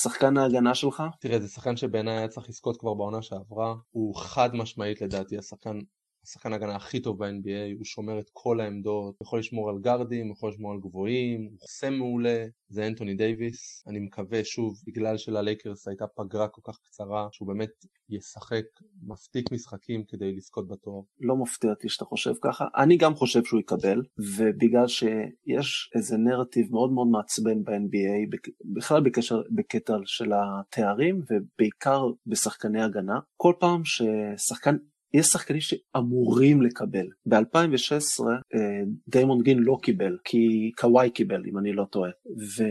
[0.01, 1.03] שחקן ההגנה שלך?
[1.19, 5.79] תראה, זה שחקן שבעיניי היה צריך לזכות כבר בעונה שעברה, הוא חד משמעית לדעתי השחקן
[6.23, 10.49] השחקן ההגנה הכי טוב ב-NBA, הוא שומר את כל העמדות, יכול לשמור על גארדים, יכול
[10.49, 13.83] לשמור על גבוהים, הוא חוסם מעולה, זה אנטוני דייוויס.
[13.87, 17.69] אני מקווה שוב, בגלל שללייקרס הייתה פגרה כל כך קצרה, שהוא באמת
[18.09, 18.65] ישחק
[19.03, 21.01] מספיק משחקים כדי לזכות בתואר.
[21.19, 24.01] לא מפתיע אותי שאתה חושב ככה, אני גם חושב שהוא יקבל,
[24.37, 28.37] ובגלל שיש איזה נרטיב מאוד מאוד מעצבן ב-NBA,
[28.75, 34.75] בכלל בקשר, בקטע של התארים, ובעיקר בשחקני הגנה, כל פעם ששחקן
[35.13, 37.07] יש שחקנים שאמורים לקבל.
[37.25, 38.23] ב-2016
[38.55, 42.11] אה, דיימון גין לא קיבל, כי קוואי קיבל, אם אני לא טועה.
[42.57, 42.63] ו...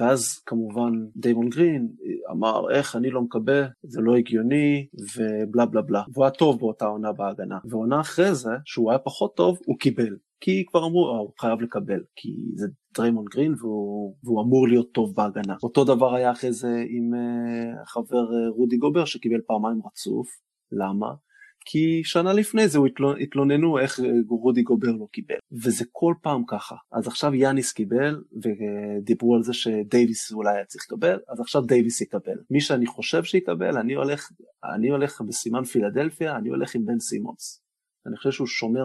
[0.00, 1.88] ואז כמובן דיימון גרין
[2.30, 6.02] אמר איך אני לא מקבל, זה לא הגיוני ובלה בלה בלה.
[6.12, 7.58] והוא היה טוב באותה עונה בהגנה.
[7.64, 10.16] ועונה אחרי זה, שהוא היה פחות טוב, הוא קיבל.
[10.40, 14.92] כי כבר אמרו, אה, הוא חייב לקבל, כי זה דריימונד גרין והוא, והוא אמור להיות
[14.92, 15.56] טוב בהגנה.
[15.62, 20.28] אותו דבר היה אחרי זה עם אה, חבר אה, רודי גובר שקיבל פעמיים רצוף.
[20.72, 21.06] למה?
[21.64, 22.78] כי שנה לפני זה
[23.20, 26.76] התלוננו איך רודי גובר לא קיבל, וזה כל פעם ככה.
[26.92, 32.00] אז עכשיו יאניס קיבל, ודיברו על זה שדייוויס אולי היה צריך לקבל, אז עכשיו דייוויס
[32.00, 32.36] יקבל.
[32.50, 34.28] מי שאני חושב שיקבל, אני הולך,
[34.74, 37.62] אני הולך בסימן פילדלפיה, אני הולך עם בן סימונס.
[38.06, 38.84] אני חושב שהוא שומר,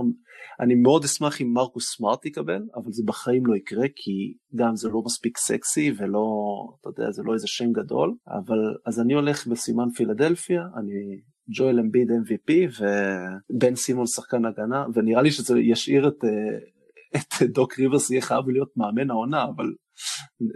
[0.60, 4.90] אני מאוד אשמח אם מרקוס סמארט יקבל, אבל זה בחיים לא יקרה, כי גם זה
[4.90, 6.26] לא מספיק סקסי ולא,
[6.82, 11.80] אתה יודע, זה לא איזה שם גדול, אבל אז אני הולך בסימן פילדלפיה, אני ג'ואל
[11.80, 16.58] אמביד MVP ובן סימון שחקן הגנה, ונראה לי שזה ישאיר את, אה,
[17.16, 19.66] את דוק ריברס יהיה חייב להיות מאמן העונה, אבל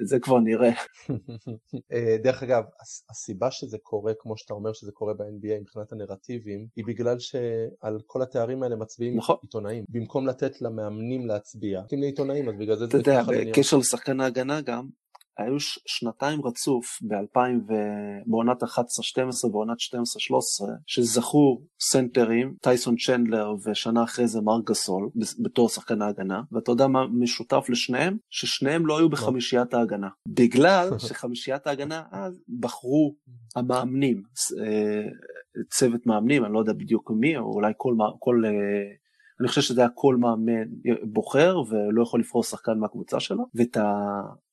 [0.04, 0.72] זה כבר נראה.
[1.94, 2.64] אה, דרך אגב,
[3.10, 8.22] הסיבה שזה קורה, כמו שאתה אומר שזה קורה ב-NBA מבחינת הנרטיבים, היא בגלל שעל כל
[8.22, 9.36] התארים האלה מצביעים נכון.
[9.42, 9.84] עיתונאים.
[9.90, 14.88] במקום לתת למאמנים להצביע, נותנים לעיתונאים, אז בגלל זה אתה יודע, בקשר לשחקן ההגנה גם,
[15.38, 17.74] היו שנתיים רצוף ב-2000
[18.26, 18.68] בעונת 11-12
[19.52, 26.72] ועונת 12-13 שזכו סנטרים, טייסון צ'נדלר ושנה אחרי זה מרק גסול בתור שחקן ההגנה, ואתה
[26.72, 28.18] יודע מה משותף לשניהם?
[28.30, 30.10] ששניהם לא היו בחמישיית ההגנה.
[30.28, 33.16] בגלל שחמישיית ההגנה אז בחרו
[33.56, 34.24] המאמנים,
[34.64, 35.10] אה,
[35.70, 38.52] צוות מאמנים, אני לא יודע בדיוק מי, או אולי כל, כל אה,
[39.42, 40.64] אני חושב שזה היה כל מאמן
[41.04, 43.78] בוחר ולא יכול לבחור שחקן מהקבוצה שלו, ואת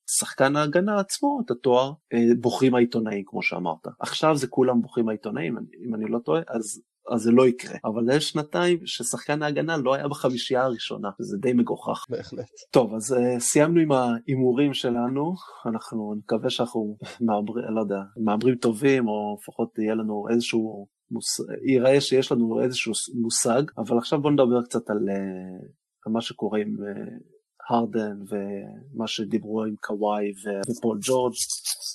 [0.09, 3.87] השחקן ההגנה עצמו, את התואר, אה, בוחרים העיתונאים כמו שאמרת.
[3.99, 7.77] עכשיו זה כולם בוחרים העיתונאים, אם אני לא טועה, אז אז זה לא יקרה.
[7.85, 12.05] אבל יש שנתיים ששחקן ההגנה לא היה בחמישייה הראשונה, וזה די מגוחך.
[12.09, 12.45] בהחלט.
[12.71, 15.33] טוב, אז uh, סיימנו עם ההימורים שלנו,
[15.65, 21.39] אנחנו נקווה שאנחנו מעברים, לא יודע, מעברים טובים, או לפחות יהיה לנו איזשהו מוס...
[21.67, 25.65] ייראה שיש לנו איזשהו מושג, אבל עכשיו בוא נדבר קצת על, uh,
[26.05, 27.38] על מה שקורה עם uh,
[27.69, 30.31] הרדן ומה שדיברו עם קוואי
[30.71, 31.33] ופול ג'ורג',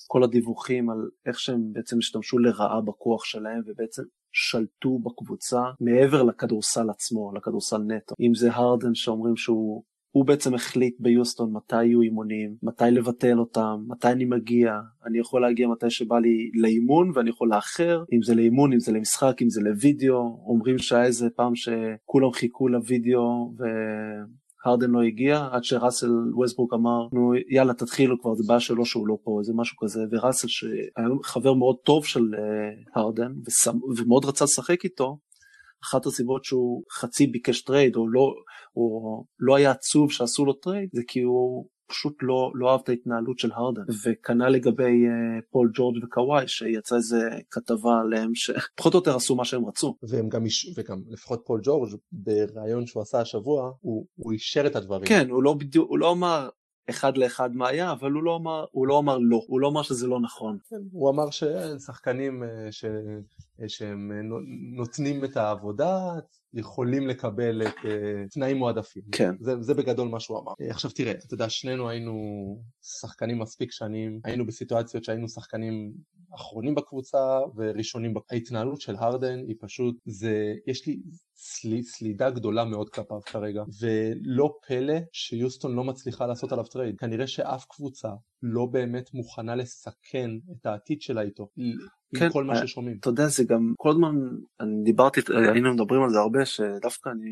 [0.08, 6.90] כל הדיווחים על איך שהם בעצם השתמשו לרעה בכוח שלהם ובעצם שלטו בקבוצה מעבר לכדורסל
[6.90, 8.14] עצמו, לכדורסל נטו.
[8.20, 9.82] אם זה הרדן שאומרים שהוא
[10.14, 14.72] הוא בעצם החליט ביוסטון מתי יהיו אימונים, מתי לבטל אותם, מתי אני מגיע,
[15.06, 18.92] אני יכול להגיע מתי שבא לי לאימון ואני יכול לאחר, אם זה לאימון, אם זה
[18.92, 23.54] למשחק, אם זה לוידאו, אומרים שהיה איזה פעם שכולם חיכו לוידאו
[24.66, 29.08] והרדן לא הגיע, עד שראסל ווסטברוק אמר, נו יאללה תתחילו כבר, זה בעיה שלו שהוא
[29.08, 33.32] לא פה, איזה משהו כזה, וראסל שהיה חבר מאוד טוב של אה, הרדן
[33.96, 35.18] ומאוד רצה לשחק איתו,
[35.84, 38.34] אחת הסיבות שהוא חצי ביקש trade או לא,
[38.76, 42.88] או לא היה עצוב שעשו לו trade זה כי הוא פשוט לא, לא אהב את
[42.88, 48.98] ההתנהלות של הרדן וכנ"ל לגבי אה, פול ג'ורג' וקוואי שיצא איזה כתבה עליהם שפחות או
[48.98, 49.96] יותר עשו מה שהם רצו.
[50.02, 50.44] והם גם,
[50.76, 55.06] וגם לפחות פול ג'ורג' בריאיון שהוא עשה השבוע הוא, הוא אישר את הדברים.
[55.06, 56.48] כן הוא לא בדיוק הוא לא אמר
[56.90, 59.82] אחד לאחד מה היה, אבל הוא לא אמר, הוא לא, אמר לא, הוא לא אמר
[59.82, 60.58] שזה לא נכון.
[60.92, 62.84] הוא אמר ששחקנים אה, ש...
[63.68, 64.12] שהם
[64.76, 66.12] נותנים את העבודה,
[66.54, 67.74] יכולים לקבל את
[68.30, 69.02] תנאים מועדפים.
[69.12, 69.34] כן.
[69.40, 70.52] זה, זה בגדול מה שהוא אמר.
[70.70, 72.14] עכשיו תראה, אתה יודע, שנינו היינו
[72.82, 75.92] שחקנים מספיק שנים, היינו בסיטואציות שהיינו שחקנים
[76.34, 78.14] אחרונים בקבוצה וראשונים.
[78.30, 81.00] ההתנהלות של הרדן היא פשוט, זה, יש לי
[81.36, 86.96] סל, סלידה גדולה מאוד כלפיו כרגע, ולא פלא שיוסטון לא מצליחה לעשות עליו trade.
[86.98, 88.08] כנראה שאף קבוצה
[88.42, 91.48] לא באמת מוכנה לסכן את העתיד שלה איתו.
[92.18, 92.96] כן, כל מה אה, ששומעים.
[93.00, 94.14] אתה יודע זה גם כל הזמן
[94.60, 95.20] אני דיברתי
[95.54, 97.30] היינו מדברים על זה הרבה שדווקא אני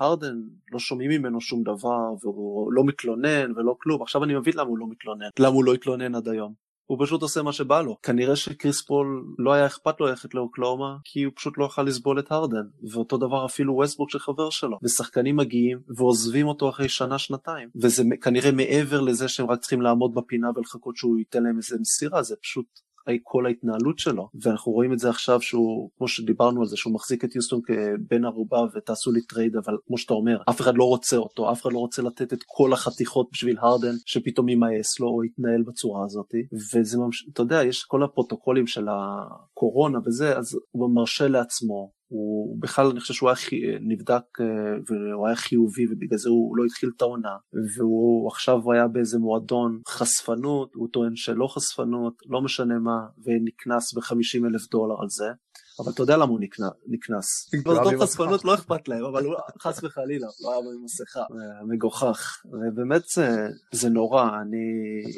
[0.00, 0.36] הרדן
[0.72, 4.78] לא שומעים ממנו שום דבר והוא לא מתלונן ולא כלום עכשיו אני מבין למה הוא
[4.78, 6.65] לא מתלונן למה הוא לא התלונן עד היום.
[6.86, 7.96] הוא פשוט עושה מה שבא לו.
[8.02, 12.18] כנראה שקריס פול לא היה אכפת לו ללכת לאוקלהומה כי הוא פשוט לא יכל לסבול
[12.18, 12.66] את הרדן.
[12.92, 14.78] ואותו דבר אפילו ווסטברוק שחבר שלו.
[14.82, 17.68] ושחקנים מגיעים ועוזבים אותו אחרי שנה שנתיים.
[17.82, 22.22] וזה כנראה מעבר לזה שהם רק צריכים לעמוד בפינה ולחכות שהוא ייתן להם איזה מסירה
[22.22, 22.66] זה פשוט
[23.22, 27.24] כל ההתנהלות שלו ואנחנו רואים את זה עכשיו שהוא כמו שדיברנו על זה שהוא מחזיק
[27.24, 31.16] את יוסטון כבן ערובה ותעשו לי trade אבל כמו שאתה אומר אף אחד לא רוצה
[31.16, 35.24] אותו אף אחד לא רוצה לתת את כל החתיכות בשביל הרדן שפתאום יימאס לו או
[35.24, 36.34] יתנהל בצורה הזאת.
[36.74, 42.56] וזה ממש אתה יודע יש כל הפרוטוקולים של הקורונה וזה אז הוא מרשה לעצמו הוא
[42.60, 44.46] בכלל אני חושב שהוא היה נבדק אה,
[44.86, 47.36] והוא היה חיובי ובגלל זה הוא לא התחיל את העונה.
[47.76, 54.46] והוא עכשיו היה באיזה מועדון חשפנות הוא טוען שלא חשפנות לא משנה מה ונקנס ב-50
[54.46, 55.26] אלף דולר על זה.
[55.80, 56.40] אבל אתה יודע למה הוא
[56.86, 57.26] נקנס.
[57.66, 61.22] מוסדות חשפנות לא אכפת להם אבל הוא חס וחלילה לא היה עם מסכה.
[61.68, 62.42] מגוחך.
[62.44, 64.22] ובאמת זה, זה נורא.
[64.22, 64.66] אני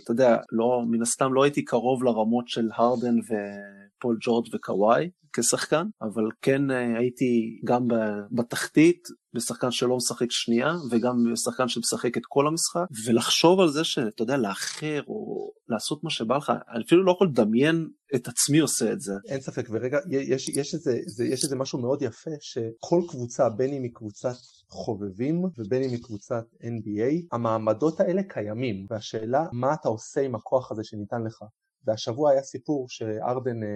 [0.05, 5.87] אתה יודע לא מן הסתם לא הייתי קרוב לרמות של הרדן ופול ג'ורג' וקוואי כשחקן,
[6.03, 7.89] אבל כן אה, הייתי גם
[8.33, 12.85] בתחתית בשחקן שלא משחק שנייה וגם בשחקן שמשחק את כל המשחק.
[13.07, 17.27] ולחשוב על זה שאתה יודע לאחר או לעשות מה שבא לך אני אפילו לא יכול
[17.27, 19.13] לדמיין את עצמי עושה את זה.
[19.29, 23.73] אין ספק ורגע יש, יש, איזה, זה, יש איזה משהו מאוד יפה שכל קבוצה בין
[23.73, 24.37] אם היא קבוצת
[24.71, 28.87] חובבים ובין אם היא קבוצת NBA המעמדות האלה קיימים.
[28.91, 31.43] והשאלה מה אתה עושה עם הכוח הזה שניתן לך
[31.85, 33.69] והשבוע היה סיפור שהרדן אה,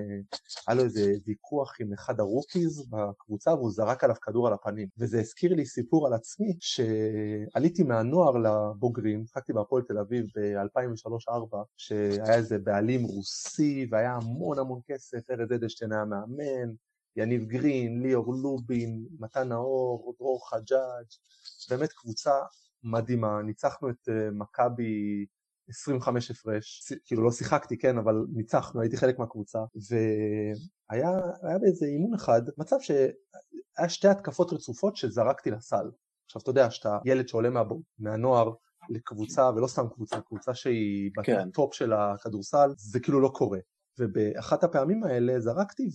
[0.67, 4.89] היה לו איזה ויכוח עם אחד ה rookies בקבוצה והוא זרק עליו כדור על הפנים.
[4.99, 12.35] וזה הזכיר לי סיפור על עצמי שעליתי מהנוער לבוגרים, שחקתי בהפועל תל אביב ב-2003-2004 שהיה
[12.35, 16.73] איזה בעלים רוסי והיה המון המון כסף, ארז אדלשטיין היה מאמן
[17.17, 21.07] יניב גרין, ליאור לובין, מתן נאור, דרור חג'אג',
[21.71, 22.33] באמת קבוצה
[22.85, 25.27] מדהימה, ניצחנו את אה, מכבי
[25.73, 29.59] 25 הפרש, כאילו לא שיחקתי כן אבל ניצחנו הייתי חלק מהקבוצה
[29.91, 35.91] והיה באיזה אימון אחד מצב שהיה שתי התקפות רצופות שזרקתי לסל
[36.27, 37.63] עכשיו אתה יודע שאתה ילד שעולה מה,
[37.99, 38.53] מהנוער
[38.89, 41.49] לקבוצה, ולא סתם קבוצה, קבוצה שהיא כן.
[41.49, 43.59] בטופ של הכדורסל, זה כאילו לא קורה.
[43.99, 45.89] ובאחת הפעמים האלה זרקתי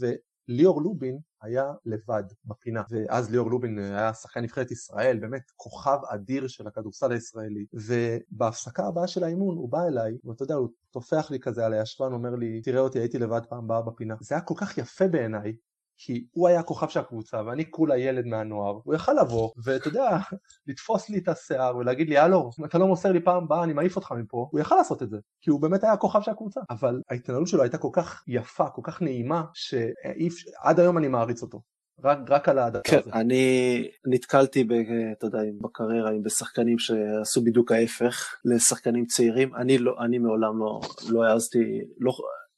[0.49, 6.47] וליאור לובין היה לבד בפינה ואז ליאור לובין היה שחקן נבחרת ישראל באמת כוכב אדיר
[6.47, 11.39] של הכדורסל הישראלי ובהפסקה הבאה של האימון הוא בא אליי ואתה יודע הוא טופח לי
[11.39, 14.15] כזה על הישבן אומר לי תראה אותי הייתי לבד פעם הבאה בפינה.
[14.19, 15.55] זה היה כל כך יפה בעיניי
[15.97, 20.17] כי הוא היה הכוכב של הקבוצה ואני כולה ילד מהנוער, הוא יכל לבוא ואתה יודע,
[20.67, 23.73] לתפוס לי את השיער ולהגיד לי הלו, אם אתה לא מוסר לי פעם הבאה אני
[23.73, 26.61] מעיף אותך מפה, הוא יכל לעשות את זה, כי הוא באמת היה הכוכב של הקבוצה,
[26.69, 31.61] אבל ההתנהלות שלו הייתה כל כך יפה, כל כך נעימה, שעד היום אני מעריץ אותו.
[32.03, 33.11] רק, רק על הדבר כן, הזה.
[33.13, 34.71] אני נתקלתי, ב,
[35.11, 39.55] אתה יודע, בשקריירה עם בשחקנים שעשו בדיוק ההפך לשחקנים צעירים.
[39.55, 42.11] אני, לא, אני מעולם לא, לא העזתי, לא,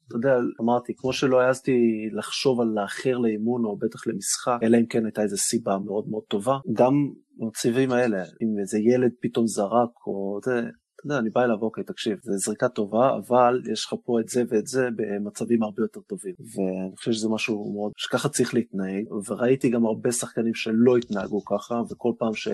[0.10, 4.86] אתה יודע, אמרתי, כמו שלא העזתי לחשוב על לאחר לאימון או בטח למשחק, אלא אם
[4.86, 6.94] כן הייתה איזו סיבה מאוד מאוד טובה, גם
[7.38, 11.84] במצבים האלה, אם איזה ילד פתאום זרק או זה, אתה יודע, אני בא אליו, אוקיי,
[11.84, 16.00] תקשיב, זו זריקה טובה, אבל יש לך פה את זה ואת זה במצבים הרבה יותר
[16.00, 16.34] טובים.
[16.40, 21.82] ואני חושב שזה משהו מאוד, שככה צריך להתנהג, וראיתי גם הרבה שחקנים שלא התנהגו ככה,
[21.92, 22.48] וכל פעם ש...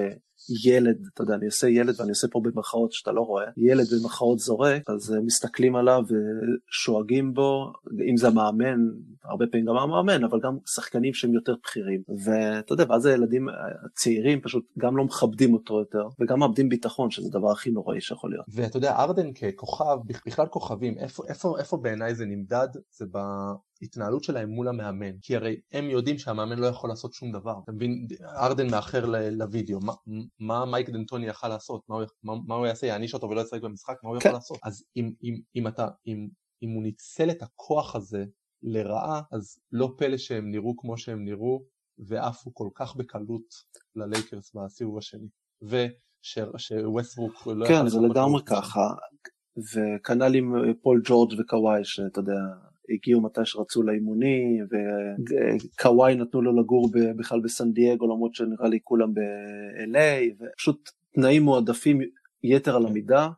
[0.66, 4.40] ילד, אתה יודע, אני עושה ילד ואני עושה פה במרכאות שאתה לא רואה, ילד במרכאות
[4.40, 6.02] זורק, אז מסתכלים עליו
[6.70, 7.74] ושואגים בו,
[8.10, 8.78] אם זה המאמן,
[9.24, 12.02] הרבה פעמים גם המאמן, אבל גם שחקנים שהם יותר בכירים.
[12.26, 13.48] ואתה יודע, ואז הילדים
[13.86, 18.32] הצעירים פשוט גם לא מכבדים אותו יותר, וגם מאבדים ביטחון, שזה הדבר הכי נוראי שיכול
[18.32, 18.46] להיות.
[18.54, 22.68] ואתה יודע, ארדן ככוכב, בכלל כוכבים, איפה, איפה, איפה בעיניי זה נמדד?
[22.92, 23.18] זה ב...
[23.82, 27.72] התנהלות שלהם מול המאמן, כי הרי הם יודעים שהמאמן לא יכול לעשות שום דבר, אתה
[27.72, 29.94] מבין, ארדן מאחר לוידאו, מה,
[30.40, 33.62] מה מייק דנטוני יכל לעשות, מה הוא, מה, מה הוא יעשה, יעניש אותו ולא ישחק
[33.62, 34.30] במשחק, מה הוא כן.
[34.30, 36.28] יכול לעשות, אז אם, אם, אם, אתה, אם,
[36.64, 38.26] אם הוא ניצל את הכוח הזה
[38.64, 41.64] לרעה, אז לא פלא שהם נראו כמו שהם נראו,
[41.98, 43.54] ועפו כל כך בקלות
[43.96, 45.28] ללייקרס בסיבוב השני,
[46.58, 48.90] שווסטברוק לא כן, זה לגמרי ככה,
[49.74, 52.34] וכנ"ל עם פול ג'ורג' וקוואי, שאתה יודע,
[52.90, 54.66] הגיעו מתי שרצו לאימונים,
[55.74, 62.00] וקוואי נתנו לו לגור בכלל בסן דייגו, למרות שנראה לי כולם ב-LA, ופשוט תנאים מועדפים
[62.44, 63.30] יתר על המידה,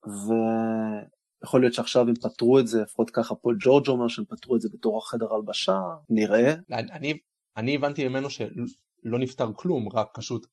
[1.44, 4.62] ויכול להיות שעכשיו הם פתרו את זה, לפחות ככה פול ג'ורג' אומר שהם פתרו את
[4.62, 5.80] זה בתור החדר הלבשה,
[6.10, 6.54] נראה.
[6.72, 7.18] אני,
[7.58, 10.48] אני הבנתי ממנו שלא נפתר כלום, רק פשוט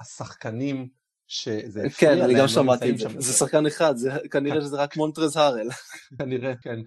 [0.00, 0.88] השחקנים
[1.28, 4.96] שזה הפריע כן, אני גם שמעתי את זה, זה שחקן אחד, זה, כנראה שזה רק
[4.96, 5.68] מונטרז הארל.
[6.18, 6.80] כנראה, כן,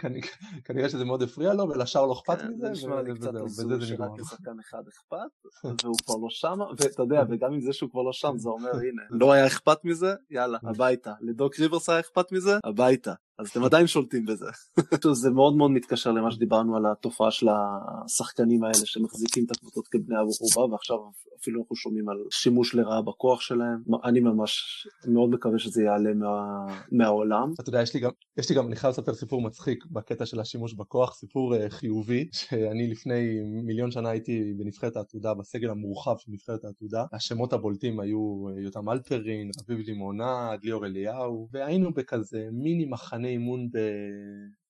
[0.66, 2.66] כנראה שזה מאוד הפריע לו ולשאר לא אכפת מזה.
[2.66, 5.50] זה נשמע לי קצת הזוי שרק לשחקן אחד אכפת,
[5.84, 8.72] והוא כבר לא שם, ואתה יודע, וגם עם זה שהוא כבר לא שם, זה אומר,
[8.90, 11.14] הנה, לא היה אכפת מזה, יאללה, הביתה.
[11.22, 13.14] לדוק ריברס היה אכפת מזה, הביתה.
[13.42, 14.46] אז אתם עדיין שולטים בזה.
[15.22, 20.16] זה מאוד מאוד מתקשר למה שדיברנו על התופעה של השחקנים האלה שמחזיקים את הקבוצות כבני
[20.16, 20.98] ערובה ועכשיו
[21.42, 23.84] אפילו אנחנו שומעים על שימוש לרעה בכוח שלהם.
[24.04, 27.54] אני ממש מאוד מקווה שזה יעלה מה, מהעולם.
[27.60, 30.40] אתה יודע, יש לי גם, יש לי גם, אני חייב לספר סיפור מצחיק בקטע של
[30.40, 36.32] השימוש בכוח, סיפור uh, חיובי, שאני לפני מיליון שנה הייתי בנבחרת העתודה, בסגל המורחב של
[36.32, 37.06] נבחרת העתודה.
[37.14, 43.70] השמות הבולטים היו uh, יותם אלפרין, אביב לימונה, ליאור אליהו, והיינו בכזה מיני מחנה אימון
[43.72, 43.78] ב...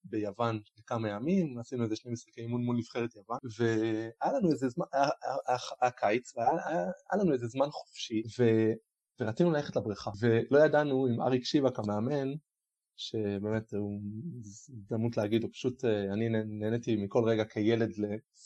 [0.04, 4.86] ביוון לכמה ימים, עשינו איזה שני משחקי אימון מול נבחרת יוון, והיה לנו איזה זמן,
[4.94, 5.10] היה,
[5.48, 8.44] היה, היה קיץ, והיה לנו איזה זמן חופשי, ו,
[9.20, 12.34] ורצינו ללכת לבריכה, ולא ידענו אם אריק שיבק המאמן,
[12.96, 14.00] שבאמת הוא
[14.40, 17.92] הזדמנות להגיד, הוא פשוט, אה, אני נהניתי מכל רגע כילד,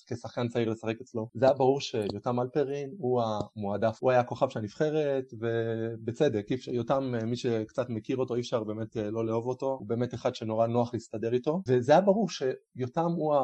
[0.07, 1.29] כשחקן צעיר לשחק אצלו.
[1.33, 7.25] זה היה ברור שיותם אלפרין הוא המועדף, הוא היה הכוכב של הנבחרת, ובצדק, יותם, אה,
[7.25, 10.67] מי שקצת מכיר אותו, אי אפשר באמת אה, לא לאהוב אותו, הוא באמת אחד שנורא
[10.67, 13.35] נוח להסתדר איתו, וזה היה ברור שיותם הוא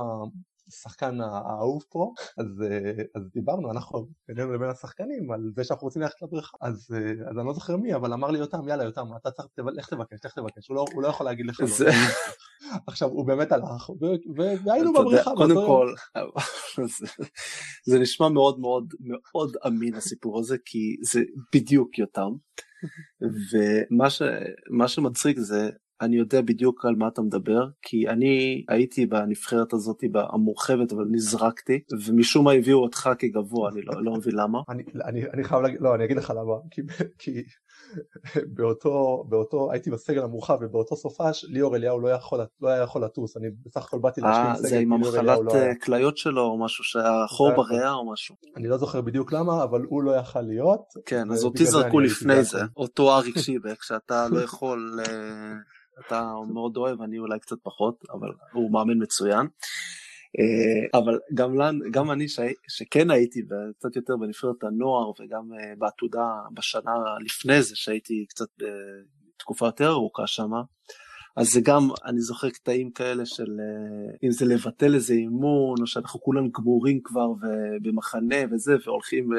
[0.74, 6.02] השחקן האהוב פה, אז, אה, אז דיברנו, אנחנו בינינו לבין השחקנים על זה שאנחנו רוצים
[6.02, 9.06] ללכת לבריכה, אז, אה, אז אני לא זוכר מי, אבל אמר לי יותם, יאללה יותם,
[9.22, 11.88] אתה צריך, לך תבקש, לך תבקש, הוא לא, הוא לא יכול להגיד לך לא.
[12.88, 13.90] עכשיו, הוא באמת הלך,
[14.66, 15.32] והיינו בבריכה.
[15.36, 15.94] קודם כל,
[17.86, 21.22] זה נשמע מאוד מאוד מאוד אמין הסיפור הזה, כי זה
[21.56, 22.32] בדיוק יותם,
[24.72, 25.70] ומה שמצחיק זה
[26.02, 31.80] אני יודע בדיוק על מה אתה מדבר, כי אני הייתי בנבחרת הזאת המורחבת, אבל נזרקתי,
[32.08, 34.60] ומשום מה הביאו אותך כגבוה, אני לא, לא מבין למה.
[34.70, 36.82] אני, אני, אני חייב להגיד, לא, אני אגיד לך למה, כי,
[37.20, 37.44] כי
[38.56, 43.38] באותו, באותו, הייתי בסגל המורחב, ובאותו סופש ליאור אליהו לא, יכול, לא היה יכול לטוס,
[43.38, 47.26] אני בסך הכל באתי להשלים סגל, זה עם המחלת לא כליות שלו או משהו, שהיה
[47.28, 48.36] חור בריאה או משהו.
[48.58, 50.82] אני לא זוכר בדיוק למה, אבל הוא לא יכל להיות.
[51.06, 55.00] כן, אז אותי זרקו לפני זה, אותו אריק שיבק, שאתה לא יכול...
[56.02, 59.48] אה, אתה מאוד אוהב, אני אולי קצת פחות, אבל הוא מאמן מצוין.
[60.40, 62.40] אה, אבל גם, לן, גם אני ש...
[62.68, 63.42] שכן הייתי
[63.80, 66.92] קצת יותר בנבחרת הנוער וגם אה, בעתודה בשנה
[67.26, 68.50] לפני זה שהייתי קצת
[69.38, 70.62] תקופה יותר ארוכה שמה.
[71.36, 75.88] אז זה גם, אני זוכר קטעים כאלה של אה, אם זה לבטל איזה אימון, או
[75.88, 77.28] שאנחנו כולנו גמורים כבר
[77.82, 79.30] במחנה וזה, והולכים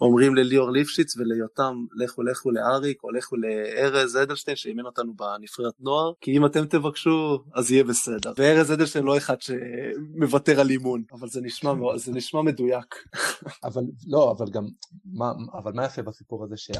[0.00, 6.12] ואומרים לליאור ליפשיץ וליותם, לכו לכו לאריק, או לכו לארז אדלשטיין, שאימן אותנו בנבחרת נוער,
[6.20, 8.32] כי אם אתם תבקשו, אז יהיה בסדר.
[8.36, 12.94] וארז אדלשטיין לא אחד שמוותר על אימון, אבל זה נשמע, זה נשמע מדויק.
[13.64, 14.64] אבל לא, אבל גם,
[15.04, 16.70] מה, אבל מה יפה בסיפור הזה, ש...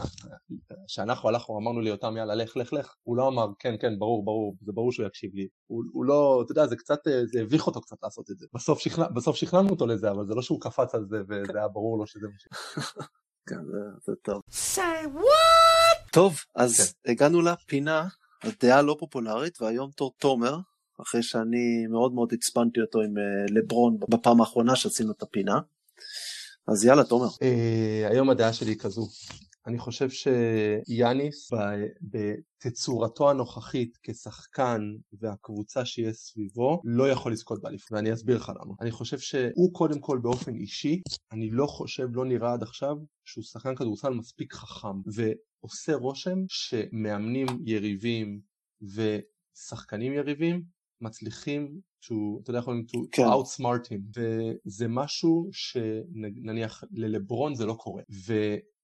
[0.87, 4.46] שאנחנו הלכנו, אמרנו ליותם, יאללה, לך, לך, לך, הוא לא אמר, כן, כן, ברור, ברור.
[4.47, 5.49] ברור, זה ברור שהוא יקשיב לי.
[5.67, 8.47] הוא, הוא לא, אתה יודע, זה קצת, אה, זה הביך אותו קצת לעשות את זה.
[8.55, 11.69] בסוף, שכנע, בסוף שכנענו אותו לזה, אבל זה לא שהוא קפץ על זה וזה היה
[11.69, 12.47] ברור לו שזה מה ש...
[13.49, 14.43] כן, זה, זה טוב.
[14.51, 16.11] Say what?
[16.13, 17.11] טוב, אז כן.
[17.11, 18.09] הגענו לפינה,
[18.43, 20.59] הדעה לא פופולרית, והיום תור תומר,
[21.03, 25.61] אחרי שאני מאוד מאוד הצפנתי אותו עם אה, לברון בפעם האחרונה שעשינו את הפינה.
[26.69, 27.27] אז יאללה, תומר.
[27.27, 29.07] Uh, היום הדעה שלי היא כזו.
[29.67, 31.51] אני חושב שיאניס
[32.03, 34.81] בתצורתו הנוכחית כשחקן
[35.21, 38.75] והקבוצה שיש סביבו לא יכול לזכות באליפות ואני אסביר לך למה.
[38.81, 41.03] אני חושב שהוא קודם כל באופן אישי,
[41.33, 47.47] אני לא חושב, לא נראה עד עכשיו שהוא שחקן כדורסל מספיק חכם ועושה רושם שמאמנים
[47.65, 48.41] יריבים
[48.83, 50.63] ושחקנים יריבים
[51.01, 53.23] מצליחים שהוא, אתה יודע, יכולים to כן.
[53.23, 54.19] outsmart him
[54.67, 58.03] וזה משהו שנניח ללברון זה לא קורה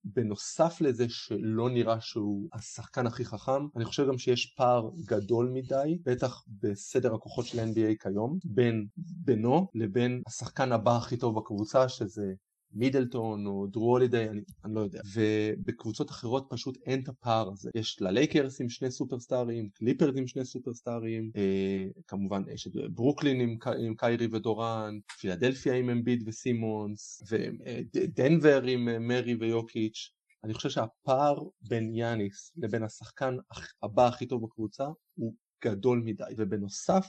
[0.05, 5.97] בנוסף לזה שלא נראה שהוא השחקן הכי חכם, אני חושב גם שיש פער גדול מדי,
[6.05, 12.33] בטח בסדר הכוחות של NBA כיום, בין בינו לבין השחקן הבא הכי טוב בקבוצה, שזה
[12.73, 15.01] מידלטון או ג'רו הולידיי, אני, אני לא יודע.
[15.13, 17.69] ובקבוצות אחרות פשוט אין את הפער הזה.
[17.75, 23.57] יש ללייקרס עם שני סופרסטארים, קליפרס עם שני סופרסטארים, אה, כמובן יש את ברוקלין עם,
[23.79, 27.23] עם קיירי ודוראנט, פילדלפיה עם אמביד וסימונס,
[27.93, 30.09] ודנבר עם אה, מארי ויוקיץ'.
[30.43, 33.35] אני חושב שהפער בין יאניס לבין השחקן
[33.83, 35.33] הבא הכי טוב בקבוצה הוא
[35.63, 36.23] גדול מדי.
[36.37, 37.07] ובנוסף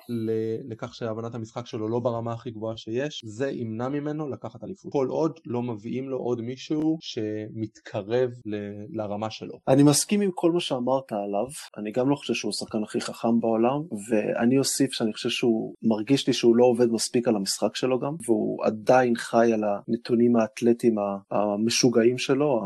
[0.68, 4.92] לכך שהבנת המשחק שלו לא ברמה הכי גבוהה שיש זה ימנע ממנו לקחת אליפות.
[4.92, 9.60] כל עוד לא מביאים לו עוד מישהו שמתקרב ל- לרמה שלו.
[9.68, 11.46] אני מסכים עם כל מה שאמרת עליו.
[11.78, 16.26] אני גם לא חושב שהוא השחקן הכי חכם בעולם ואני אוסיף שאני חושב שהוא מרגיש
[16.26, 20.94] לי שהוא לא עובד מספיק על המשחק שלו גם והוא עדיין חי על הנתונים האתלטיים
[21.30, 22.60] המשוגעים שלו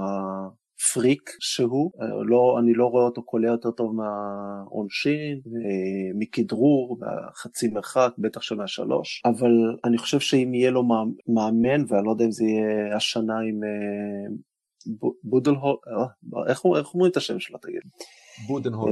[0.95, 6.99] פריק שהוא, אה, לא, אני לא רואה אותו קולע יותר טוב מהעונשין, אה, מכדרור,
[7.35, 9.51] חצי מרחק, בטח שמהשלוש, אבל
[9.85, 10.83] אני חושב שאם יהיה לו
[11.29, 14.37] מאמן, ואני לא יודע אם זה יהיה השנה עם אה,
[15.25, 15.77] בודלהול,
[16.49, 17.81] איך אומרים את השם שלו תגיד?
[18.47, 18.91] בודנהול.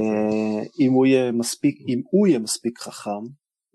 [0.79, 3.23] אם הוא יהיה מספיק, אם הוא יהיה מספיק חכם,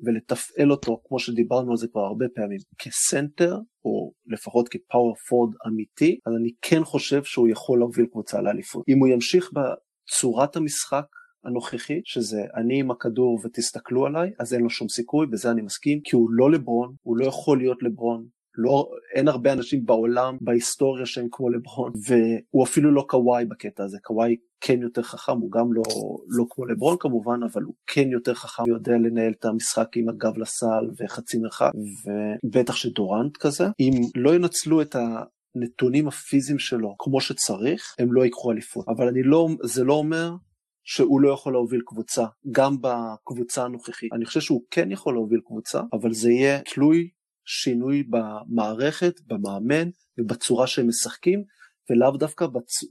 [0.05, 6.19] ולתפעל אותו, כמו שדיברנו על זה כבר הרבה פעמים, כסנטר, או לפחות כפאוור פורד אמיתי,
[6.27, 8.85] אז אני כן חושב שהוא יכול להוביל קבוצה לאליפות.
[8.89, 11.05] אם הוא ימשיך בצורת המשחק
[11.45, 16.01] הנוכחית, שזה אני עם הכדור ותסתכלו עליי, אז אין לו שום סיכוי, בזה אני מסכים,
[16.05, 18.27] כי הוא לא לברון, הוא לא יכול להיות לברון,
[18.59, 23.99] לא, אין הרבה אנשים בעולם, בהיסטוריה שהם כמו לברון, והוא אפילו לא קוואי בקטע הזה,
[24.03, 25.83] קוואי כן יותר חכם, הוא גם לא,
[26.29, 30.09] לא כמו לברון כמובן, אבל הוא כן יותר חכם, הוא יודע לנהל את המשחק עם
[30.09, 31.71] הגב לסל וחצי מרחק,
[32.45, 33.65] ובטח שדורנט כזה.
[33.81, 35.23] אם לא ינצלו את ה...
[35.55, 38.85] נתונים הפיזיים שלו כמו שצריך, הם לא ייקחו אליפות.
[38.89, 40.35] אבל אני לא, זה לא אומר
[40.85, 44.13] שהוא לא יכול להוביל קבוצה, גם בקבוצה הנוכחית.
[44.13, 47.11] אני חושב שהוא כן יכול להוביל קבוצה, אבל זה יהיה תלוי
[47.45, 49.89] שינוי במערכת, במאמן
[50.19, 51.45] ובצורה שהם משחקים,
[51.93, 52.85] ולאו דווקא בצ...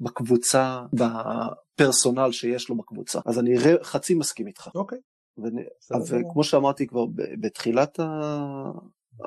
[0.00, 3.20] בקבוצה, בפרסונל שיש לו בקבוצה.
[3.26, 4.70] אז אני חצי מסכים איתך.
[4.74, 4.98] אוקיי.
[6.08, 7.04] וכמו שאמרתי כבר
[7.40, 8.00] בתחילת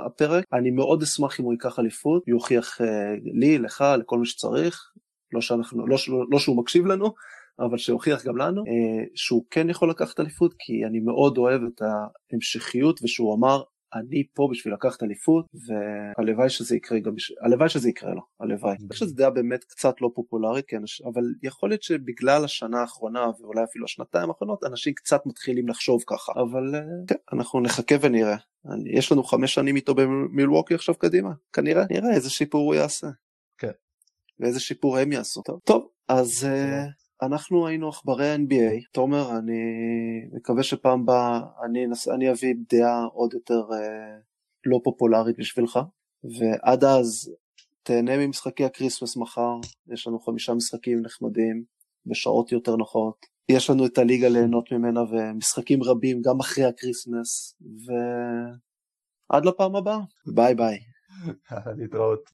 [0.05, 4.91] הפרק, אני מאוד אשמח אם הוא ייקח אליפות, יוכיח אה, לי, לך, לכל מי שצריך,
[5.34, 5.97] לא, שאנחנו, לא,
[6.32, 7.13] לא שהוא מקשיב לנו,
[7.59, 11.82] אבל שיוכיח גם לנו אה, שהוא כן יכול לקחת אליפות, כי אני מאוד אוהב את
[11.82, 13.61] ההמשכיות, ושהוא אמר,
[13.94, 17.14] אני פה בשביל לקחת אליפות והלוואי שזה יקרה גם,
[17.46, 18.76] הלוואי שזה יקרה לו, הלוואי.
[18.80, 23.26] אני חושב שזו דעה באמת קצת לא פופולרית, כן, אבל יכול להיות שבגלל השנה האחרונה
[23.42, 28.38] ואולי אפילו השנתיים האחרונות אנשים קצת מתחילים לחשוב ככה, אבל אה, כן, אנחנו נחכה ונראה.
[28.86, 33.08] יש לנו חמש שנים איתו במילווקי עכשיו קדימה, כנראה, נראה איזה שיפור הוא יעשה.
[33.58, 33.72] כן.
[34.40, 35.42] ואיזה שיפור הם יעשו.
[35.42, 36.48] טוב, טוב אז...
[37.22, 39.61] אנחנו היינו עכברי NBA, תומר, אני
[40.34, 41.86] מקווה שפעם הבאה אני,
[42.16, 44.18] אני אביא דעה עוד יותר אה,
[44.66, 45.80] לא פופולרית בשבילך,
[46.24, 47.36] ועד אז
[47.84, 49.55] תהנה ממשחקי ה Christmas מחר,
[49.93, 51.63] יש לנו חמישה משחקים נחמדים,
[52.05, 57.56] בשעות יותר נוחות, יש לנו את הליגה ליהנות ממנה ומשחקים רבים גם אחרי ה Christmas,
[59.32, 60.78] ועד לפעם הבאה, ביי ביי.
[61.78, 62.30] להתראות.